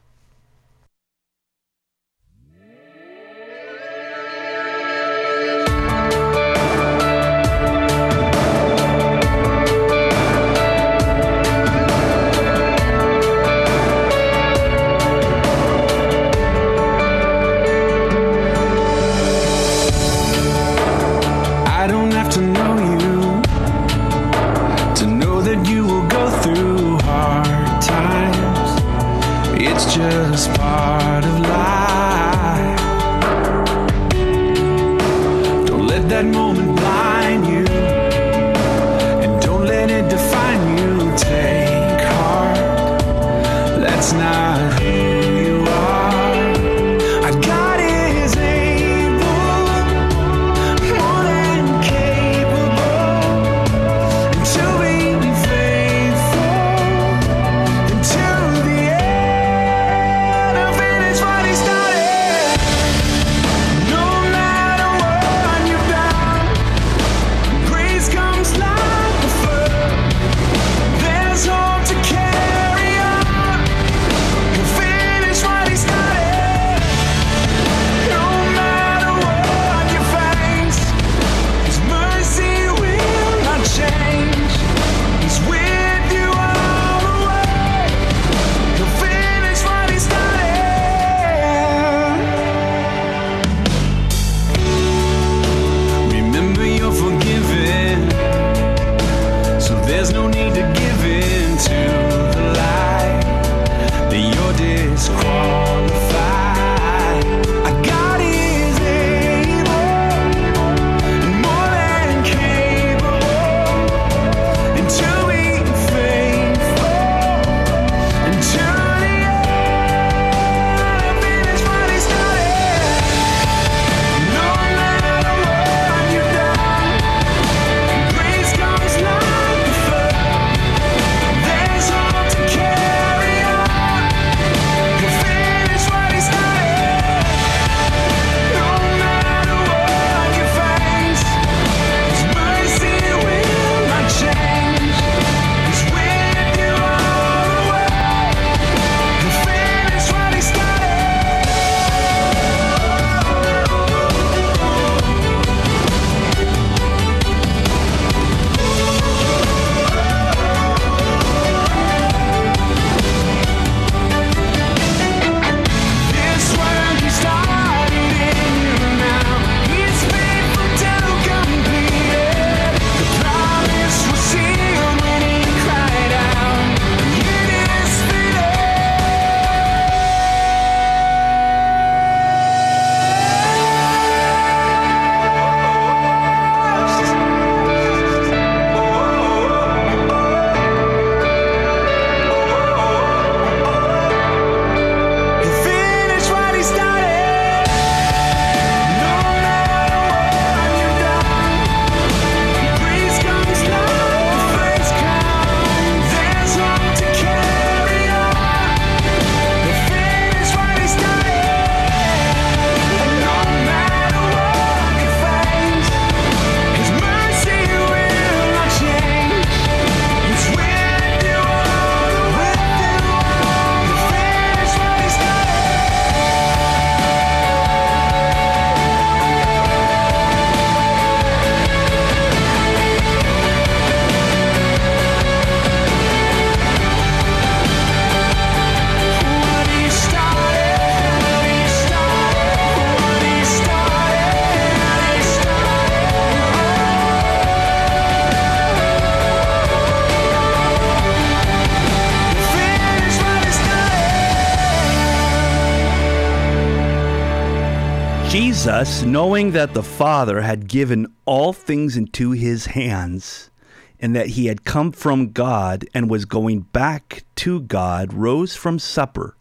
Jesus, 258.83 259.03
knowing 259.03 259.51
that 259.51 259.73
the 259.73 259.81
Father 259.81 260.41
had 260.41 260.67
given 260.67 261.07
all 261.23 261.53
things 261.53 261.95
into 261.95 262.31
his 262.31 262.65
hands, 262.65 263.49
and 263.97 264.13
that 264.13 264.31
he 264.35 264.47
had 264.47 264.65
come 264.65 264.91
from 264.91 265.31
God 265.31 265.85
and 265.93 266.09
was 266.09 266.25
going 266.25 266.63
back 266.73 267.23
to 267.35 267.61
God, 267.61 268.11
rose 268.11 268.57
from 268.57 268.77
supper. 268.79 269.37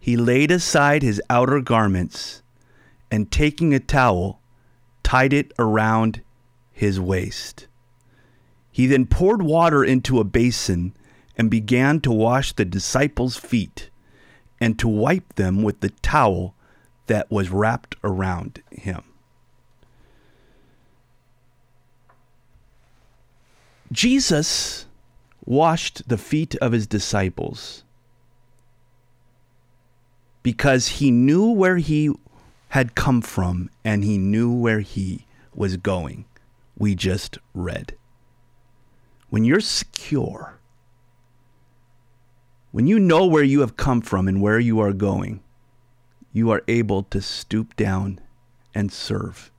He 0.00 0.16
laid 0.16 0.50
aside 0.50 1.02
his 1.02 1.22
outer 1.30 1.60
garments, 1.60 2.42
and 3.12 3.30
taking 3.30 3.72
a 3.72 3.78
towel, 3.78 4.40
tied 5.04 5.32
it 5.32 5.52
around 5.56 6.20
his 6.72 6.98
waist. 6.98 7.68
He 8.72 8.88
then 8.88 9.06
poured 9.06 9.42
water 9.42 9.84
into 9.84 10.18
a 10.18 10.24
basin 10.24 10.96
and 11.38 11.48
began 11.48 12.00
to 12.00 12.10
wash 12.10 12.52
the 12.52 12.64
disciples' 12.64 13.36
feet 13.36 13.88
and 14.60 14.80
to 14.80 14.88
wipe 14.88 15.36
them 15.36 15.62
with 15.62 15.78
the 15.78 15.90
towel 15.90 16.56
that 17.06 17.30
was 17.30 17.50
wrapped 17.50 17.96
around 18.04 18.62
him. 18.70 19.02
Jesus 23.90 24.86
washed 25.44 26.08
the 26.08 26.16
feet 26.16 26.54
of 26.56 26.72
his 26.72 26.86
disciples 26.86 27.84
because 30.42 30.88
he 30.88 31.10
knew 31.10 31.50
where 31.50 31.76
he 31.76 32.10
had 32.68 32.94
come 32.94 33.20
from 33.20 33.68
and 33.84 34.02
he 34.02 34.16
knew 34.16 34.50
where 34.50 34.80
he 34.80 35.26
was 35.54 35.76
going. 35.76 36.24
We 36.76 36.94
just 36.94 37.38
read. 37.52 37.94
When 39.28 39.44
you're 39.44 39.60
secure, 39.60 40.58
when 42.70 42.86
you 42.86 42.98
know 42.98 43.26
where 43.26 43.44
you 43.44 43.60
have 43.60 43.76
come 43.76 44.00
from 44.00 44.26
and 44.26 44.40
where 44.40 44.58
you 44.58 44.80
are 44.80 44.92
going, 44.92 45.40
you 46.32 46.50
are 46.50 46.62
able 46.66 47.02
to 47.04 47.20
stoop 47.20 47.76
down 47.76 48.20
and 48.74 48.92
serve. 48.92 49.50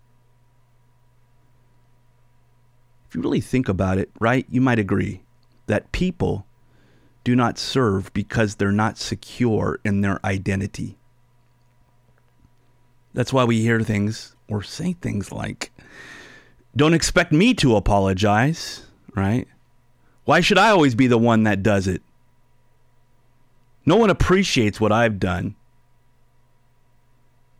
If 3.07 3.15
you 3.15 3.21
really 3.21 3.41
think 3.41 3.69
about 3.69 3.97
it, 3.97 4.09
right, 4.19 4.45
you 4.49 4.59
might 4.59 4.79
agree 4.79 5.21
that 5.67 5.91
people 5.91 6.47
do 7.23 7.35
not 7.35 7.57
serve 7.57 8.11
because 8.13 8.55
they're 8.55 8.71
not 8.71 8.97
secure 8.97 9.79
in 9.85 10.01
their 10.01 10.19
identity. 10.25 10.97
That's 13.13 13.31
why 13.31 13.43
we 13.43 13.61
hear 13.61 13.81
things 13.81 14.35
or 14.47 14.63
say 14.63 14.93
things 14.93 15.31
like, 15.31 15.71
don't 16.75 16.95
expect 16.95 17.31
me 17.31 17.53
to 17.55 17.75
apologize, 17.75 18.87
right? 19.15 19.47
Why 20.25 20.41
should 20.41 20.57
I 20.57 20.69
always 20.69 20.95
be 20.95 21.07
the 21.07 21.17
one 21.17 21.43
that 21.43 21.61
does 21.61 21.87
it? 21.87 22.01
No 23.85 23.95
one 23.97 24.09
appreciates 24.09 24.81
what 24.81 24.91
I've 24.91 25.19
done. 25.19 25.55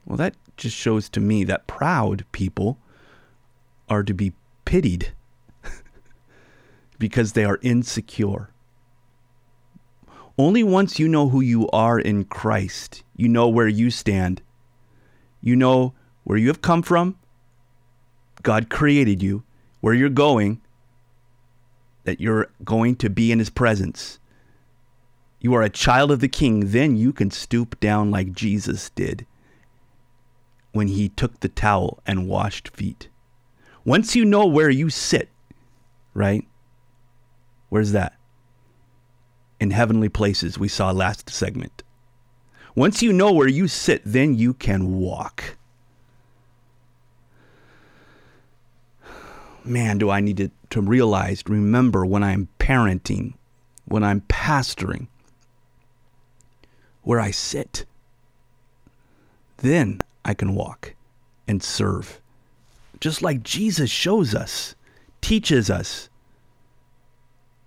Well, 0.06 0.18
that 0.18 0.36
just 0.58 0.76
shows 0.76 1.10
to 1.10 1.20
me 1.20 1.44
that 1.46 1.68
proud 1.68 2.26
people 2.32 2.78
are 3.90 4.04
to 4.04 4.14
be 4.14 4.34
pitied 4.66 5.14
because 7.00 7.34
they 7.34 7.46
are 7.46 7.60
insecure. 7.62 8.50
Only 10.38 10.64
once 10.64 11.00
you 11.00 11.08
know 11.08 11.30
who 11.30 11.42
you 11.42 11.70
are 11.70 12.00
in 12.00 12.26
Christ, 12.26 13.04
you 13.16 13.30
know 13.30 13.48
where 13.48 13.68
you 13.68 13.90
stand. 13.90 14.42
You 15.42 15.56
know 15.56 15.94
where 16.24 16.38
you 16.38 16.48
have 16.48 16.62
come 16.62 16.82
from. 16.82 17.18
God 18.42 18.70
created 18.70 19.22
you, 19.22 19.44
where 19.80 19.94
you're 19.94 20.10
going, 20.10 20.60
that 22.04 22.20
you're 22.20 22.50
going 22.64 22.96
to 22.98 23.10
be 23.10 23.32
in 23.32 23.40
His 23.40 23.50
presence. 23.50 24.20
You 25.40 25.54
are 25.54 25.62
a 25.62 25.70
child 25.70 26.12
of 26.12 26.20
the 26.20 26.28
King, 26.28 26.72
then 26.72 26.98
you 26.98 27.14
can 27.14 27.30
stoop 27.30 27.80
down 27.80 28.12
like 28.12 28.34
Jesus 28.34 28.90
did 28.90 29.26
when 30.74 30.90
he 30.90 31.08
took 31.08 31.40
the 31.40 31.48
towel 31.48 32.00
and 32.06 32.28
washed 32.28 32.68
feet. 32.68 33.08
Once 33.86 34.16
you 34.16 34.26
know 34.26 34.46
where 34.46 34.70
you 34.70 34.90
sit, 34.90 35.30
right? 36.14 36.46
Where's 37.70 37.92
that? 37.94 38.14
In 39.60 39.72
heavenly 39.72 40.10
places, 40.10 40.60
we 40.60 40.68
saw 40.68 40.92
last 40.92 41.30
segment. 41.30 41.84
Once 42.76 43.02
you 43.02 43.14
know 43.14 43.32
where 43.32 43.48
you 43.48 43.68
sit, 43.68 44.02
then 44.04 44.36
you 44.36 44.54
can 44.54 44.98
walk. 44.98 45.58
Man, 49.64 49.98
do 49.98 50.10
I 50.10 50.20
need 50.20 50.38
to, 50.38 50.52
to 50.72 50.82
realize, 50.82 51.44
remember 51.48 52.06
when 52.06 52.24
I'm 52.24 52.50
parenting, 52.60 53.36
when 53.86 54.04
I'm 54.04 54.22
pastoring, 54.22 55.08
where 57.04 57.20
I 57.20 57.32
sit. 57.32 57.86
Then 59.58 60.02
I 60.26 60.34
can 60.34 60.56
walk 60.56 60.96
and 61.48 61.62
serve. 61.62 62.22
Just 63.00 63.22
like 63.22 63.44
Jesus 63.44 63.90
shows 63.90 64.34
us, 64.34 64.76
teaches 65.22 65.70
us 65.70 66.10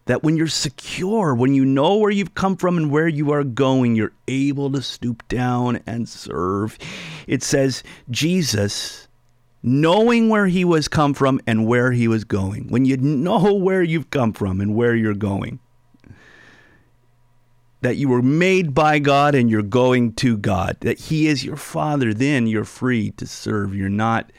that 0.06 0.22
when 0.22 0.36
you're 0.36 0.46
secure, 0.46 1.34
when 1.34 1.54
you 1.54 1.64
know 1.64 1.96
where 1.96 2.10
you've 2.10 2.34
come 2.34 2.56
from 2.56 2.76
and 2.76 2.90
where 2.90 3.08
you 3.08 3.32
are 3.32 3.44
going, 3.44 3.96
you're 3.96 4.12
able 4.28 4.70
to 4.70 4.80
stoop 4.80 5.26
down 5.28 5.80
and 5.86 6.08
serve. 6.08 6.78
It 7.26 7.42
says, 7.42 7.82
Jesus, 8.10 9.08
knowing 9.62 10.28
where 10.28 10.46
he 10.46 10.64
was 10.64 10.86
come 10.86 11.12
from 11.12 11.40
and 11.46 11.66
where 11.66 11.90
he 11.90 12.06
was 12.06 12.24
going. 12.24 12.68
When 12.68 12.84
you 12.84 12.96
know 12.96 13.52
where 13.52 13.82
you've 13.82 14.10
come 14.10 14.32
from 14.32 14.60
and 14.60 14.76
where 14.76 14.94
you're 14.94 15.14
going, 15.14 15.58
that 17.86 17.98
you 17.98 18.08
were 18.08 18.20
made 18.20 18.74
by 18.74 18.98
God 18.98 19.36
and 19.36 19.48
you're 19.48 19.62
going 19.62 20.12
to 20.14 20.36
God, 20.36 20.76
that 20.80 20.98
He 20.98 21.28
is 21.28 21.44
your 21.44 21.54
Father, 21.54 22.12
then 22.12 22.48
you're 22.48 22.64
free 22.64 23.12
to 23.12 23.28
serve. 23.28 23.76
You're 23.76 23.88
not 23.88 24.32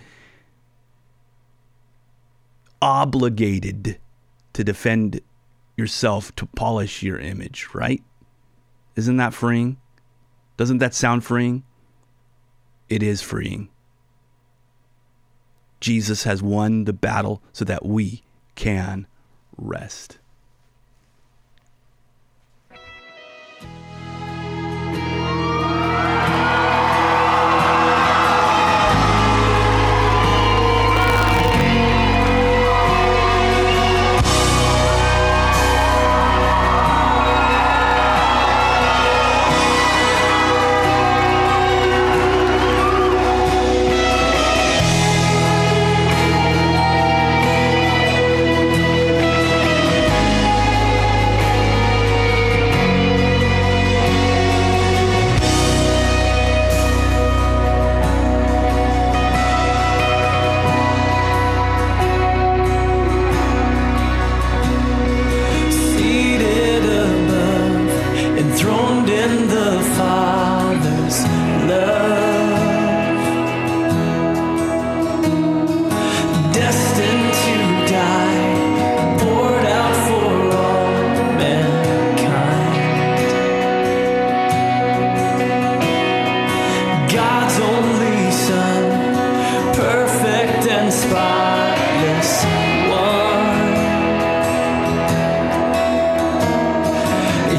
obligated 2.81 3.99
to 4.51 4.63
defend 4.65 5.21
yourself 5.77 6.35
to 6.35 6.45
polish 6.45 7.01
your 7.01 7.19
image, 7.19 7.69
right? 7.73 8.03
Isn't 8.97 9.15
that 9.15 9.33
freeing? 9.33 9.77
Doesn't 10.57 10.79
that 10.79 10.93
sound 10.93 11.23
freeing? 11.23 11.63
It 12.89 13.01
is 13.01 13.21
freeing. 13.21 13.69
Jesus 15.79 16.25
has 16.25 16.43
won 16.43 16.83
the 16.83 16.91
battle 16.91 17.41
so 17.53 17.63
that 17.63 17.85
we 17.85 18.23
can 18.55 19.07
rest. 19.55 20.19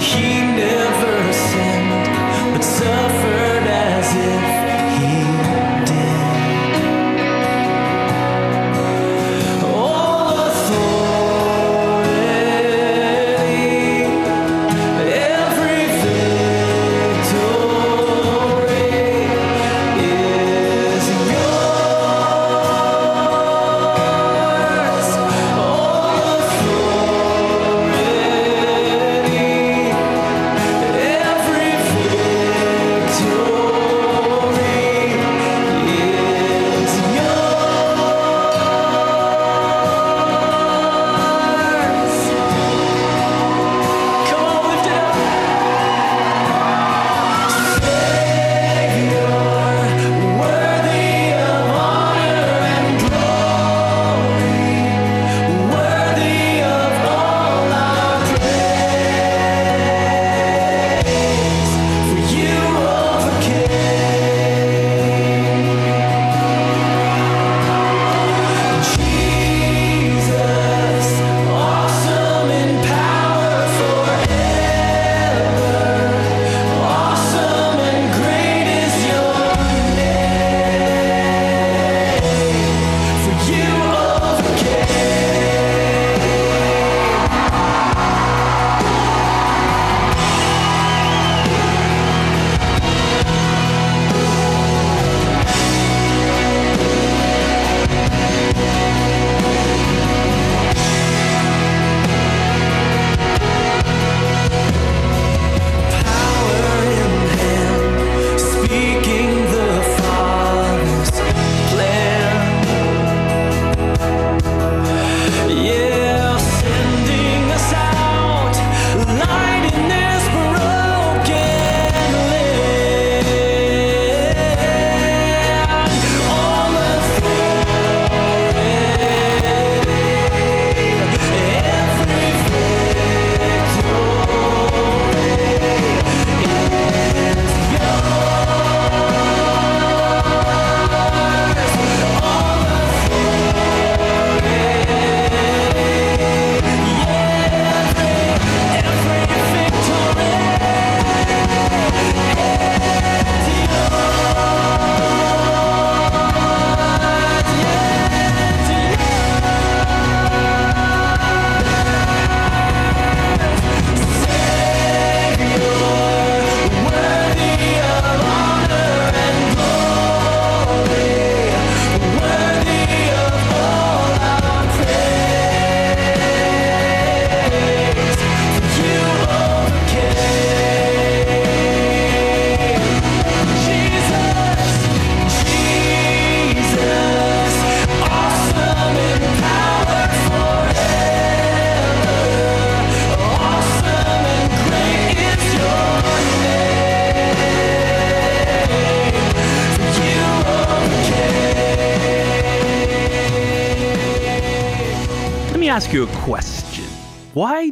he 0.01 0.41
never 0.41 1.33
sinned, 1.33 2.53
but 2.55 2.63
some. 2.63 3.18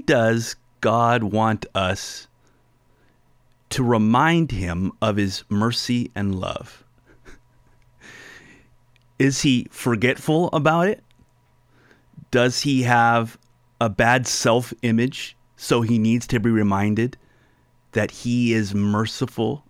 Does 0.07 0.57
God 0.81 1.25
want 1.25 1.67
us 1.75 2.29
to 3.71 3.83
remind 3.83 4.53
him 4.53 4.93
of 5.03 5.17
his 5.17 5.45
mercy 5.49 6.11
and 6.15 6.41
love? 6.41 6.85
Is 9.19 9.43
he 9.43 9.67
forgetful 9.71 10.49
about 10.53 10.89
it? 10.89 11.03
Does 12.31 12.63
he 12.63 12.83
have 12.83 13.39
a 13.81 13.89
bad 13.89 14.27
self 14.27 14.73
image 14.83 15.37
so 15.57 15.83
he 15.83 15.99
needs 15.99 16.27
to 16.29 16.41
be 16.41 16.51
reminded 16.51 17.17
that 17.93 18.11
he 18.11 18.53
is 18.53 18.75
merciful 18.75 19.65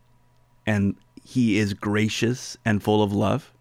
and 0.66 0.96
he 1.24 1.58
is 1.58 1.74
gracious 1.74 2.56
and 2.64 2.82
full 2.82 3.02
of 3.02 3.12
love? 3.12 3.52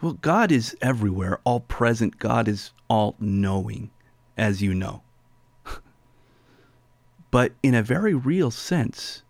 Well, 0.00 0.14
God 0.14 0.50
is 0.50 0.76
everywhere, 0.82 1.40
all 1.44 1.60
present. 1.60 2.18
God 2.18 2.48
is 2.48 2.72
all 2.88 3.14
knowing, 3.20 3.90
as 4.36 4.62
you 4.62 4.74
know. 4.74 5.02
but 7.30 7.52
in 7.62 7.74
a 7.74 7.82
very 7.82 8.14
real 8.14 8.50
sense, 8.50 9.22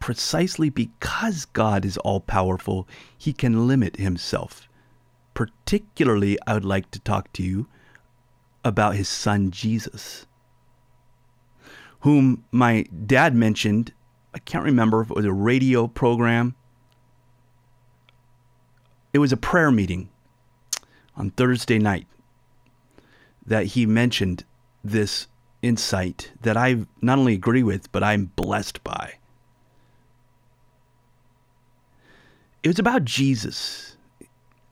precisely 0.00 0.70
because 0.70 1.44
God 1.46 1.84
is 1.84 1.96
all 1.98 2.20
powerful, 2.20 2.86
he 3.16 3.32
can 3.32 3.66
limit 3.66 3.96
himself. 3.96 4.68
Particularly, 5.34 6.38
I 6.46 6.54
would 6.54 6.64
like 6.64 6.90
to 6.92 7.00
talk 7.00 7.32
to 7.34 7.42
you 7.42 7.66
about 8.64 8.96
his 8.96 9.08
son 9.08 9.50
Jesus, 9.50 10.26
whom 12.00 12.44
my 12.50 12.84
dad 13.06 13.34
mentioned. 13.34 13.92
I 14.34 14.38
can't 14.38 14.64
remember 14.64 15.00
if 15.00 15.10
it 15.10 15.16
was 15.16 15.24
a 15.24 15.32
radio 15.32 15.86
program 15.86 16.54
it 19.16 19.18
was 19.18 19.32
a 19.32 19.36
prayer 19.38 19.70
meeting 19.70 20.10
on 21.16 21.30
Thursday 21.30 21.78
night 21.78 22.06
that 23.46 23.66
he 23.66 23.86
mentioned 23.86 24.44
this 24.82 25.26
insight 25.62 26.32
that 26.42 26.56
I 26.56 26.86
not 27.00 27.18
only 27.18 27.34
agree 27.34 27.62
with, 27.62 27.90
but 27.92 28.02
I'm 28.02 28.26
blessed 28.36 28.82
by. 28.84 29.14
It 32.62 32.68
was 32.68 32.78
about 32.78 33.04
Jesus, 33.04 33.96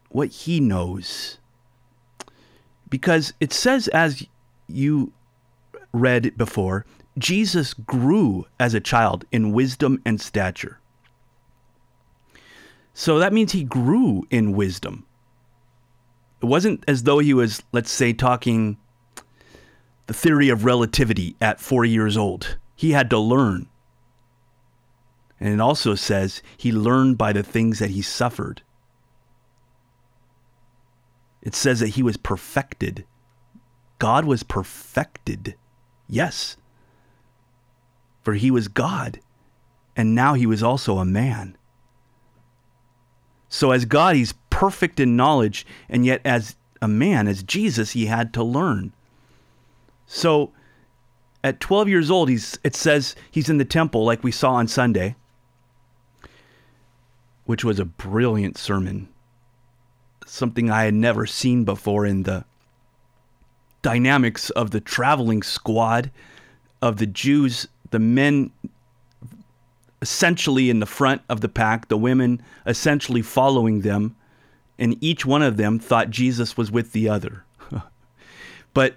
what 0.09 0.29
he 0.29 0.61
knows. 0.61 1.39
Because 2.91 3.33
it 3.41 3.53
says, 3.53 3.89
as 3.89 4.27
you 4.67 5.13
read 5.93 6.37
before, 6.37 6.87
Jesus 7.19 7.75
grew 7.75 8.47
as 8.59 8.75
a 8.75 8.81
child 8.81 9.25
in 9.31 9.53
wisdom 9.53 10.01
and 10.05 10.21
stature. 10.21 10.81
So 12.93 13.19
that 13.19 13.33
means 13.33 13.53
he 13.53 13.65
grew 13.65 14.27
in 14.31 14.53
wisdom. 14.53 15.07
It 16.45 16.49
wasn't 16.49 16.85
as 16.87 17.05
though 17.05 17.21
he 17.21 17.33
was, 17.33 17.63
let's 17.73 17.91
say, 17.91 18.13
talking 18.13 18.77
the 20.07 20.13
theory 20.13 20.51
of 20.51 20.67
relativity 20.67 21.37
at 21.41 21.59
four 21.59 21.87
years 21.87 22.19
old. 22.19 22.59
He 22.77 22.91
had 22.91 23.09
to 23.09 23.19
learn. 23.19 23.67
And 25.41 25.55
it 25.55 25.59
also 25.59 25.95
says 25.95 26.43
he 26.55 26.71
learned 26.71 27.17
by 27.17 27.33
the 27.33 27.43
things 27.43 27.79
that 27.79 27.89
he 27.89 28.03
suffered. 28.03 28.61
It 31.41 31.55
says 31.55 31.81
that 31.81 31.95
he 31.97 32.03
was 32.03 32.19
perfected. 32.19 33.07
God 33.99 34.27
was 34.27 34.43
perfected. 34.43 35.55
Yes. 36.07 36.59
For 38.23 38.35
he 38.35 38.51
was 38.51 38.69
God. 38.69 39.19
And 39.97 40.15
now 40.15 40.35
he 40.35 40.45
was 40.45 40.63
also 40.63 40.99
a 40.99 41.07
man. 41.07 41.57
So, 43.49 43.71
as 43.71 43.87
God, 43.87 44.15
he's 44.15 44.35
perfect 44.55 45.01
in 45.01 45.17
knowledge, 45.17 45.67
and 45.89 46.07
yet 46.07 46.21
as 46.25 46.55
a 46.81 46.87
man, 46.87 47.27
as 47.27 47.43
Jesus, 47.43 47.91
he 47.91 48.07
had 48.07 48.33
to 48.35 48.45
learn. 48.45 48.93
So, 50.07 50.53
at 51.43 51.59
12 51.59 51.89
years 51.89 52.09
old, 52.09 52.29
he's, 52.29 52.57
it 52.63 52.77
says 52.77 53.17
he's 53.33 53.51
in 53.51 53.59
the 53.59 53.65
temple, 53.65 54.05
like 54.05 54.23
we 54.23 54.31
saw 54.31 54.53
on 54.53 54.69
Sunday, 54.69 55.17
which 57.47 57.65
was 57.65 57.81
a 57.81 57.85
brilliant 57.85 58.57
sermon. 58.57 59.09
Something 60.25 60.71
I 60.71 60.85
had 60.85 60.95
never 60.95 61.27
seen 61.27 61.65
before 61.65 62.07
in 62.07 62.23
the 62.23 62.45
dynamics 63.83 64.51
of 64.51 64.71
the 64.71 64.81
traveling 64.81 65.43
squad 65.43 66.13
of 66.81 66.99
the 66.99 67.07
Jews, 67.07 67.67
the 67.91 67.99
men 67.99 68.53
essentially 70.01 70.71
in 70.71 70.79
the 70.79 70.87
front 70.87 71.23
of 71.29 71.41
the 71.41 71.49
pack, 71.49 71.89
the 71.89 71.99
women 71.99 72.41
essentially 72.67 73.21
following 73.21 73.81
them, 73.81 74.15
and 74.79 74.97
each 75.03 75.25
one 75.25 75.43
of 75.43 75.57
them 75.57 75.79
thought 75.79 76.11
Jesus 76.11 76.57
was 76.57 76.71
with 76.71 76.93
the 76.93 77.09
other. 77.09 77.45
but 78.75 78.97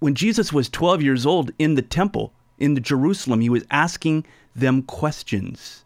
when 0.00 0.14
Jesus 0.14 0.52
was 0.52 0.68
12 0.68 1.02
years 1.02 1.26
old 1.26 1.50
in 1.58 1.74
the 1.74 1.82
temple, 1.82 2.32
in 2.58 2.74
the 2.74 2.80
Jerusalem, 2.80 3.40
he 3.40 3.48
was 3.48 3.64
asking 3.70 4.26
them 4.54 4.82
questions. 4.82 5.84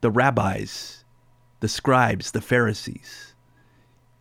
The 0.00 0.10
rabbis, 0.10 1.04
the 1.60 1.68
scribes, 1.68 2.32
the 2.32 2.42
Pharisees. 2.42 3.34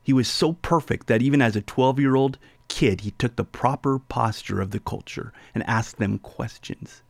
He 0.02 0.14
was 0.14 0.28
so 0.28 0.54
perfect 0.54 1.08
that 1.08 1.22
even 1.22 1.41
as 1.41 1.56
a 1.56 1.62
12 1.62 2.00
year 2.00 2.16
old, 2.16 2.38
kid, 2.68 3.02
he 3.02 3.12
took 3.12 3.36
the 3.36 3.44
proper 3.44 4.00
posture 4.00 4.62
of 4.62 4.72
the 4.72 4.80
culture 4.80 5.34
and 5.54 5.64
asked 5.68 5.98
them 5.98 6.20
questions. 6.20 7.04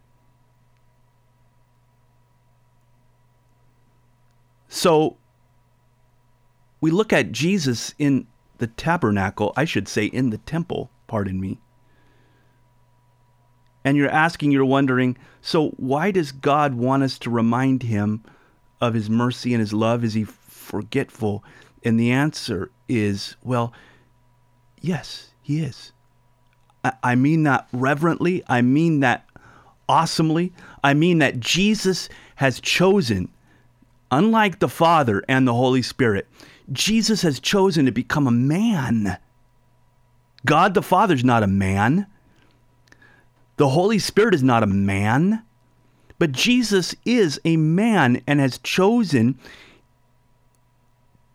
So 4.73 5.17
we 6.81 6.89
look 6.89 7.13
at 7.13 7.31
Jesus 7.31 7.93
in 7.99 8.25
the 8.57 8.65
tabernacle, 8.65 9.53
I 9.55 9.65
should 9.65 9.87
say 9.87 10.05
in 10.05 10.31
the 10.31 10.39
temple, 10.39 10.89
pardon 11.05 11.39
me. 11.39 11.59
And 13.85 13.95
you're 13.95 14.09
asking, 14.09 14.49
you're 14.51 14.65
wondering, 14.65 15.15
so 15.41 15.69
why 15.77 16.09
does 16.09 16.31
God 16.31 16.73
want 16.73 17.03
us 17.03 17.19
to 17.19 17.29
remind 17.29 17.83
him 17.83 18.23
of 18.81 18.95
his 18.95 19.11
mercy 19.11 19.53
and 19.53 19.61
his 19.61 19.73
love? 19.73 20.03
Is 20.03 20.15
he 20.15 20.23
forgetful? 20.23 21.43
And 21.83 21.99
the 21.99 22.11
answer 22.11 22.71
is, 22.89 23.35
well, 23.43 23.73
yes, 24.81 25.33
he 25.43 25.59
is. 25.59 25.91
I, 27.03 27.13
mean 27.13 27.43
that 27.43 27.67
reverently. 27.71 28.43
I 28.47 28.63
mean 28.63 29.01
that 29.01 29.29
awesomely. 29.87 30.51
I 30.83 30.95
mean 30.95 31.19
that 31.19 31.39
Jesus 31.39 32.09
has 32.37 32.59
chosen, 32.59 33.29
unlike 34.13 34.59
the 34.59 34.69
Father 34.69 35.23
and 35.27 35.47
the 35.47 35.53
Holy 35.53 35.81
Spirit, 35.81 36.27
Jesus 36.71 37.23
has 37.23 37.39
chosen 37.39 37.85
to 37.85 37.91
become 37.91 38.27
a 38.27 38.31
man. 38.31 39.17
God 40.45 40.73
the 40.73 40.81
Father 40.81 41.15
is 41.15 41.23
not 41.23 41.43
a 41.43 41.47
man. 41.47 42.07
The 43.57 43.69
Holy 43.69 43.99
Spirit 43.99 44.33
is 44.33 44.43
not 44.43 44.63
a 44.63 44.67
man. 44.67 45.43
But 46.19 46.31
Jesus 46.31 46.95
is 47.05 47.39
a 47.43 47.57
man 47.57 48.21
and 48.27 48.39
has 48.39 48.57
chosen 48.59 49.37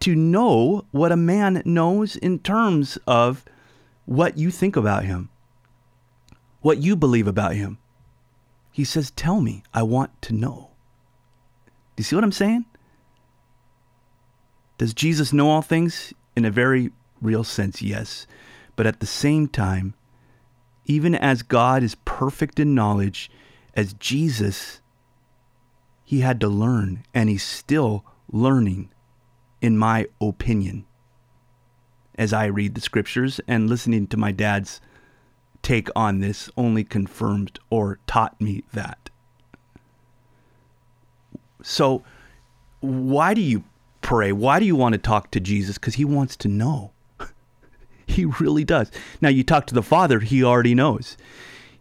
to 0.00 0.14
know 0.14 0.84
what 0.92 1.12
a 1.12 1.16
man 1.16 1.62
knows 1.64 2.16
in 2.16 2.38
terms 2.38 2.96
of 3.06 3.44
what 4.06 4.38
you 4.38 4.50
think 4.50 4.76
about 4.76 5.04
him, 5.04 5.28
what 6.60 6.78
you 6.78 6.96
believe 6.96 7.26
about 7.26 7.54
him. 7.54 7.78
He 8.70 8.84
says, 8.84 9.10
Tell 9.10 9.40
me, 9.40 9.64
I 9.74 9.82
want 9.82 10.22
to 10.22 10.32
know. 10.32 10.67
Do 11.98 12.02
you 12.02 12.04
see 12.04 12.14
what 12.14 12.22
I'm 12.22 12.30
saying? 12.30 12.64
Does 14.78 14.94
Jesus 14.94 15.32
know 15.32 15.50
all 15.50 15.62
things? 15.62 16.14
In 16.36 16.44
a 16.44 16.50
very 16.52 16.92
real 17.20 17.42
sense, 17.42 17.82
yes. 17.82 18.24
But 18.76 18.86
at 18.86 19.00
the 19.00 19.06
same 19.06 19.48
time, 19.48 19.94
even 20.86 21.16
as 21.16 21.42
God 21.42 21.82
is 21.82 21.96
perfect 22.04 22.60
in 22.60 22.72
knowledge, 22.72 23.32
as 23.74 23.94
Jesus, 23.94 24.80
he 26.04 26.20
had 26.20 26.40
to 26.40 26.46
learn, 26.46 27.02
and 27.12 27.28
he's 27.28 27.42
still 27.42 28.04
learning, 28.30 28.90
in 29.60 29.76
my 29.76 30.06
opinion 30.20 30.86
as 32.14 32.32
I 32.32 32.44
read 32.44 32.76
the 32.76 32.80
scriptures, 32.80 33.40
and 33.48 33.68
listening 33.68 34.06
to 34.06 34.16
my 34.16 34.30
dad's 34.30 34.80
take 35.62 35.88
on 35.96 36.20
this 36.20 36.48
only 36.56 36.84
confirmed 36.84 37.58
or 37.70 37.98
taught 38.06 38.40
me 38.40 38.62
that. 38.72 39.07
So, 41.62 42.02
why 42.80 43.34
do 43.34 43.40
you 43.40 43.64
pray? 44.00 44.32
Why 44.32 44.60
do 44.60 44.66
you 44.66 44.76
want 44.76 44.92
to 44.94 44.98
talk 44.98 45.30
to 45.32 45.40
Jesus? 45.40 45.76
Because 45.78 45.94
he 45.94 46.04
wants 46.04 46.36
to 46.36 46.48
know. 46.48 46.92
he 48.06 48.24
really 48.24 48.64
does. 48.64 48.90
Now, 49.20 49.28
you 49.28 49.44
talk 49.44 49.66
to 49.66 49.74
the 49.74 49.82
Father, 49.82 50.20
he 50.20 50.44
already 50.44 50.74
knows. 50.74 51.16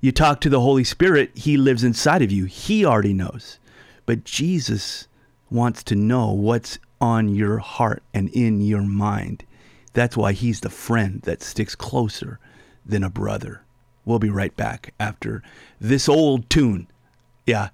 You 0.01 0.11
talk 0.11 0.41
to 0.41 0.49
the 0.49 0.61
Holy 0.61 0.83
Spirit, 0.83 1.31
he 1.35 1.57
lives 1.57 1.83
inside 1.83 2.21
of 2.21 2.31
you, 2.31 2.45
he 2.45 2.85
already 2.85 3.13
knows. 3.13 3.59
But 4.05 4.23
Jesus 4.23 5.07
wants 5.49 5.83
to 5.83 5.95
know 5.95 6.31
what's 6.31 6.77
on 7.01 7.33
your 7.33 7.57
heart 7.59 8.03
and 8.13 8.29
in 8.29 8.61
your 8.61 8.81
mind. 8.81 9.43
That's 9.93 10.15
why 10.15 10.33
he's 10.33 10.61
the 10.61 10.69
friend 10.69 11.21
that 11.23 11.41
sticks 11.41 11.75
closer 11.75 12.39
than 12.85 13.03
a 13.03 13.09
brother. 13.09 13.63
We'll 14.05 14.19
be 14.19 14.29
right 14.29 14.55
back 14.55 14.93
after 14.99 15.43
this 15.81 16.07
old 16.07 16.49
tune. 16.49 16.87
Yeah, 17.45 17.69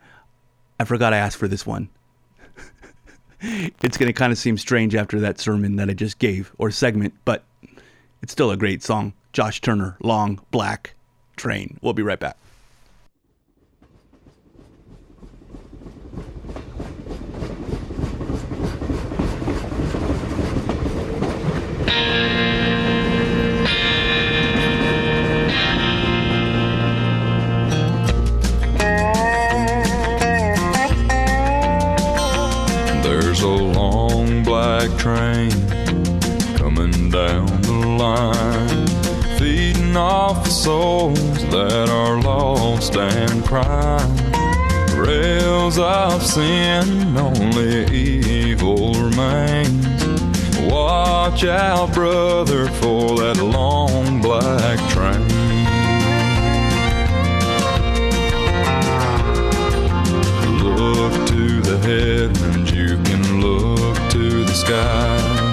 I 0.80 0.86
forgot 0.86 1.14
I 1.14 1.18
asked 1.18 1.38
for 1.38 1.47
this 1.47 1.66
one. 1.66 1.89
It's 3.44 3.98
going 3.98 4.08
to 4.08 4.14
kind 4.14 4.32
of 4.32 4.38
seem 4.38 4.58
strange 4.58 4.96
after 4.96 5.20
that 5.20 5.39
sermon 5.39 5.76
that 5.76 5.89
I 5.89 5.94
just 5.94 6.18
gave 6.18 6.52
or 6.58 6.72
segment, 6.72 7.14
but 7.26 7.44
it's 8.22 8.32
still 8.32 8.52
a 8.52 8.58
great 8.58 8.82
song. 8.82 9.14
Josh 9.34 9.60
Turner, 9.60 9.98
Long 10.02 10.39
Black 10.52 10.94
Train. 11.36 11.78
We'll 11.82 11.94
be 11.94 12.04
right 12.04 12.20
back. 12.20 12.38
Feeding 39.94 39.98
off 39.98 40.44
the 40.44 40.50
souls 40.50 41.44
that 41.50 41.89
are 41.89 42.22
lost 42.22 42.96
and 42.96 43.44
crying. 43.46 44.18
Rails 44.98 45.78
of 45.78 46.24
sin, 46.24 47.18
only 47.18 47.86
evil 47.91 48.94
remains. 48.94 50.06
Watch 50.72 51.44
out, 51.44 51.94
brother, 51.94 52.68
for 52.68 53.18
that 53.20 53.38
long 53.38 54.22
black 54.22 54.80
train. 54.89 55.28
Look 60.64 61.28
to 61.28 61.62
the 61.62 61.78
heavens, 61.88 62.72
you 62.72 62.98
can 63.04 63.41
look 63.41 63.98
to 64.12 64.46
the 64.46 64.54
sky. 64.54 65.44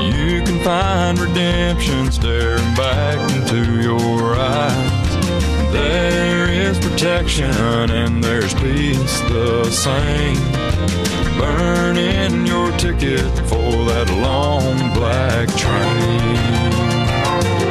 You 0.00 0.42
can 0.42 0.62
find 0.64 1.18
redemption 1.18 2.10
staring 2.12 2.74
back 2.74 3.29
into 3.50 3.82
your 3.82 4.36
eyes. 4.36 5.72
There 5.72 6.48
is 6.48 6.78
protection 6.78 7.50
and 7.90 8.22
there's 8.22 8.54
peace 8.54 9.20
the 9.22 9.64
same. 9.70 10.36
Burn 11.38 11.96
in 11.96 12.46
your 12.46 12.70
ticket 12.78 13.26
for 13.48 13.72
that 13.90 14.08
long 14.22 14.94
black 14.94 15.48
train. 15.56 16.38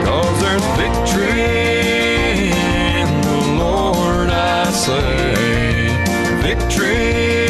Cause 0.05 0.41
there's 0.41 0.65
victory 0.75 2.51
in 2.99 3.21
the 3.21 3.63
Lord, 3.63 4.29
I 4.29 4.71
say. 4.71 5.95
Victory 6.41 7.48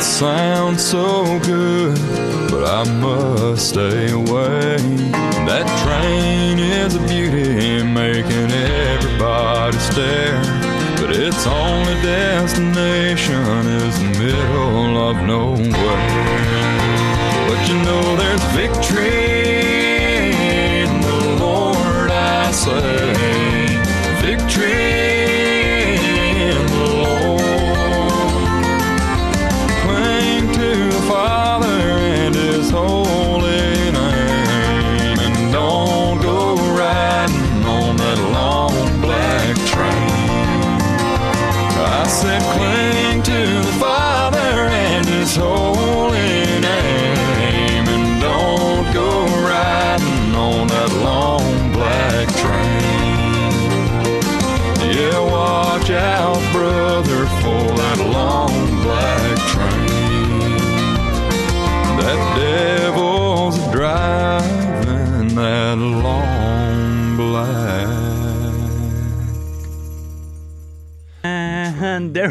It 0.00 0.04
sounds 0.04 0.82
so 0.82 1.38
good, 1.40 1.94
but 2.50 2.64
I 2.64 2.84
must 3.00 3.68
stay 3.68 4.10
away. 4.10 4.78
That 5.44 5.66
train 5.84 6.58
is 6.58 6.94
a 6.94 7.00
beauty, 7.00 7.82
making 7.82 8.50
everybody 8.50 9.76
stare. 9.76 10.40
But 10.96 11.14
its 11.14 11.46
only 11.46 12.00
destination 12.00 13.44
is 13.84 13.98
the 13.98 14.24
middle 14.24 14.96
of 15.10 15.16
nowhere. 15.26 15.68
But 17.46 17.68
you 17.68 17.76
know 17.84 18.16
there's 18.16 18.44
victory 18.56 19.29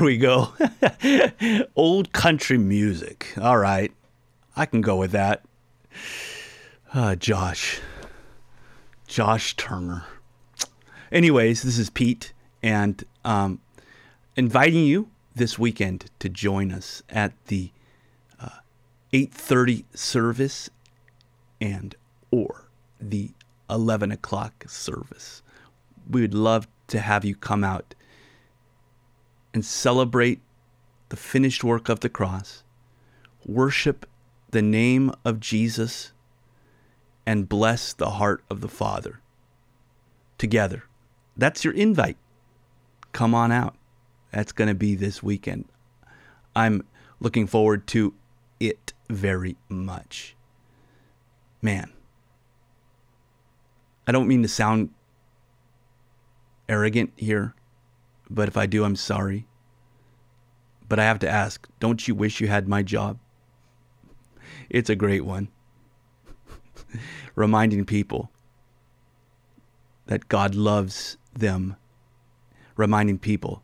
we 0.09 0.17
go. 0.17 0.51
Old 1.75 2.11
country 2.13 2.57
music. 2.57 3.31
All 3.39 3.59
right. 3.59 3.91
I 4.55 4.65
can 4.65 4.81
go 4.81 4.95
with 4.95 5.11
that. 5.11 5.43
Uh, 6.91 7.15
Josh. 7.15 7.79
Josh 9.05 9.55
Turner. 9.55 10.05
Anyways, 11.11 11.61
this 11.61 11.77
is 11.77 11.91
Pete, 11.91 12.33
and 12.63 13.03
um, 13.23 13.61
inviting 14.35 14.83
you 14.83 15.11
this 15.35 15.59
weekend 15.59 16.05
to 16.17 16.27
join 16.27 16.71
us 16.71 17.03
at 17.11 17.33
the 17.45 17.69
uh, 18.39 18.49
8.30 19.13 19.83
service 19.93 20.71
and 21.61 21.93
or 22.31 22.67
the 22.99 23.29
11 23.69 24.11
o'clock 24.11 24.65
service. 24.67 25.43
We 26.09 26.21
would 26.21 26.33
love 26.33 26.67
to 26.87 26.99
have 26.99 27.23
you 27.23 27.35
come 27.35 27.63
out 27.63 27.93
and 29.53 29.65
celebrate 29.65 30.41
the 31.09 31.15
finished 31.15 31.63
work 31.63 31.89
of 31.89 32.01
the 32.01 32.09
cross, 32.09 32.63
worship 33.45 34.05
the 34.51 34.61
name 34.61 35.11
of 35.25 35.39
Jesus, 35.39 36.11
and 37.25 37.49
bless 37.49 37.93
the 37.93 38.11
heart 38.11 38.43
of 38.49 38.61
the 38.61 38.67
Father 38.67 39.21
together. 40.37 40.83
That's 41.37 41.63
your 41.63 41.73
invite. 41.73 42.17
Come 43.11 43.33
on 43.33 43.51
out. 43.51 43.75
That's 44.31 44.51
going 44.51 44.67
to 44.67 44.75
be 44.75 44.95
this 44.95 45.23
weekend. 45.23 45.65
I'm 46.55 46.83
looking 47.19 47.47
forward 47.47 47.87
to 47.87 48.13
it 48.59 48.93
very 49.09 49.57
much. 49.67 50.35
Man, 51.61 51.91
I 54.07 54.11
don't 54.11 54.27
mean 54.27 54.41
to 54.43 54.47
sound 54.47 54.89
arrogant 56.67 57.11
here, 57.15 57.53
but 58.29 58.47
if 58.47 58.57
I 58.57 58.65
do, 58.65 58.83
I'm 58.83 58.95
sorry. 58.95 59.47
But 60.87 60.99
I 60.99 61.05
have 61.05 61.19
to 61.19 61.29
ask 61.29 61.67
don't 61.79 62.07
you 62.07 62.15
wish 62.15 62.41
you 62.41 62.47
had 62.47 62.67
my 62.67 62.83
job? 62.83 63.19
It's 64.69 64.89
a 64.89 64.95
great 64.95 65.25
one. 65.25 65.49
Reminding 67.35 67.85
people 67.85 68.31
that 70.07 70.27
God 70.27 70.55
loves 70.55 71.17
them, 71.33 71.75
reminding 72.75 73.19
people 73.19 73.63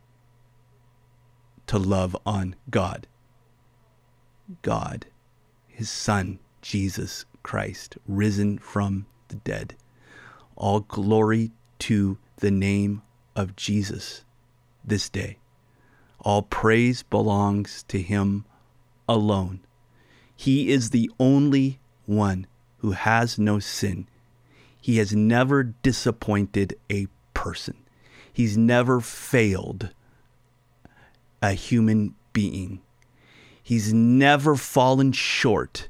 to 1.66 1.78
love 1.78 2.16
on 2.24 2.54
God. 2.70 3.08
God, 4.62 5.06
His 5.66 5.90
Son, 5.90 6.38
Jesus 6.62 7.24
Christ, 7.42 7.96
risen 8.06 8.58
from 8.58 9.06
the 9.28 9.36
dead. 9.36 9.74
All 10.54 10.80
glory 10.80 11.50
to 11.80 12.18
the 12.36 12.52
name 12.52 13.02
of 13.34 13.56
Jesus 13.56 14.24
this 14.86 15.08
day. 15.08 15.38
All 16.20 16.42
praise 16.42 17.02
belongs 17.02 17.84
to 17.88 18.00
Him 18.00 18.44
alone. 19.08 19.60
He 20.34 20.70
is 20.70 20.90
the 20.90 21.10
only 21.18 21.80
one 22.04 22.46
who 22.78 22.92
has 22.92 23.38
no 23.38 23.58
sin. 23.58 24.06
He 24.80 24.98
has 24.98 25.14
never 25.14 25.62
disappointed 25.62 26.76
a 26.90 27.08
person. 27.34 27.76
He's 28.32 28.56
never 28.56 29.00
failed 29.00 29.90
a 31.42 31.52
human 31.52 32.14
being. 32.32 32.82
He's 33.62 33.92
never 33.92 34.56
fallen 34.56 35.12
short, 35.12 35.88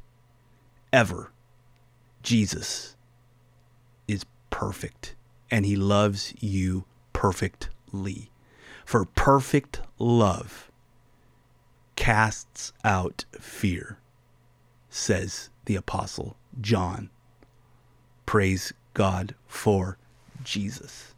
ever. 0.93 1.33
Jesus 2.23 2.97
is 4.09 4.25
perfect, 4.51 5.15
and 5.51 5.67
he 5.67 5.77
loves 5.77 6.33
you 6.41 6.85
perfectly. 7.13 8.31
For 8.87 9.05
perfect 9.05 9.81
love 9.99 10.71
casts 11.97 12.73
out 12.85 13.25
fear, 13.33 13.99
says 14.89 15.51
the 15.65 15.75
Apostle 15.75 16.37
John. 16.61 17.11
Praise 18.27 18.73
God 18.95 19.35
for 19.49 19.99
Jesus. 20.45 21.15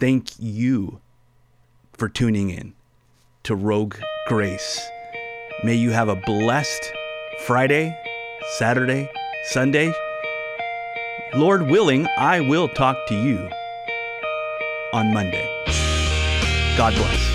Thank 0.00 0.32
you 0.40 1.00
for 1.92 2.08
tuning 2.08 2.50
in 2.50 2.74
to 3.44 3.54
Rogue 3.54 3.94
Grace. 4.26 4.84
May 5.62 5.76
you 5.76 5.92
have 5.92 6.08
a 6.08 6.16
blessed 6.26 6.92
Friday, 7.46 7.96
Saturday, 8.58 9.08
Sunday. 9.44 9.94
Lord 11.34 11.62
willing, 11.70 12.08
I 12.18 12.40
will 12.40 12.68
talk 12.68 12.96
to 13.06 13.14
you 13.14 13.48
on 14.92 15.14
Monday. 15.14 15.48
God 16.76 16.96
bless. 16.96 17.33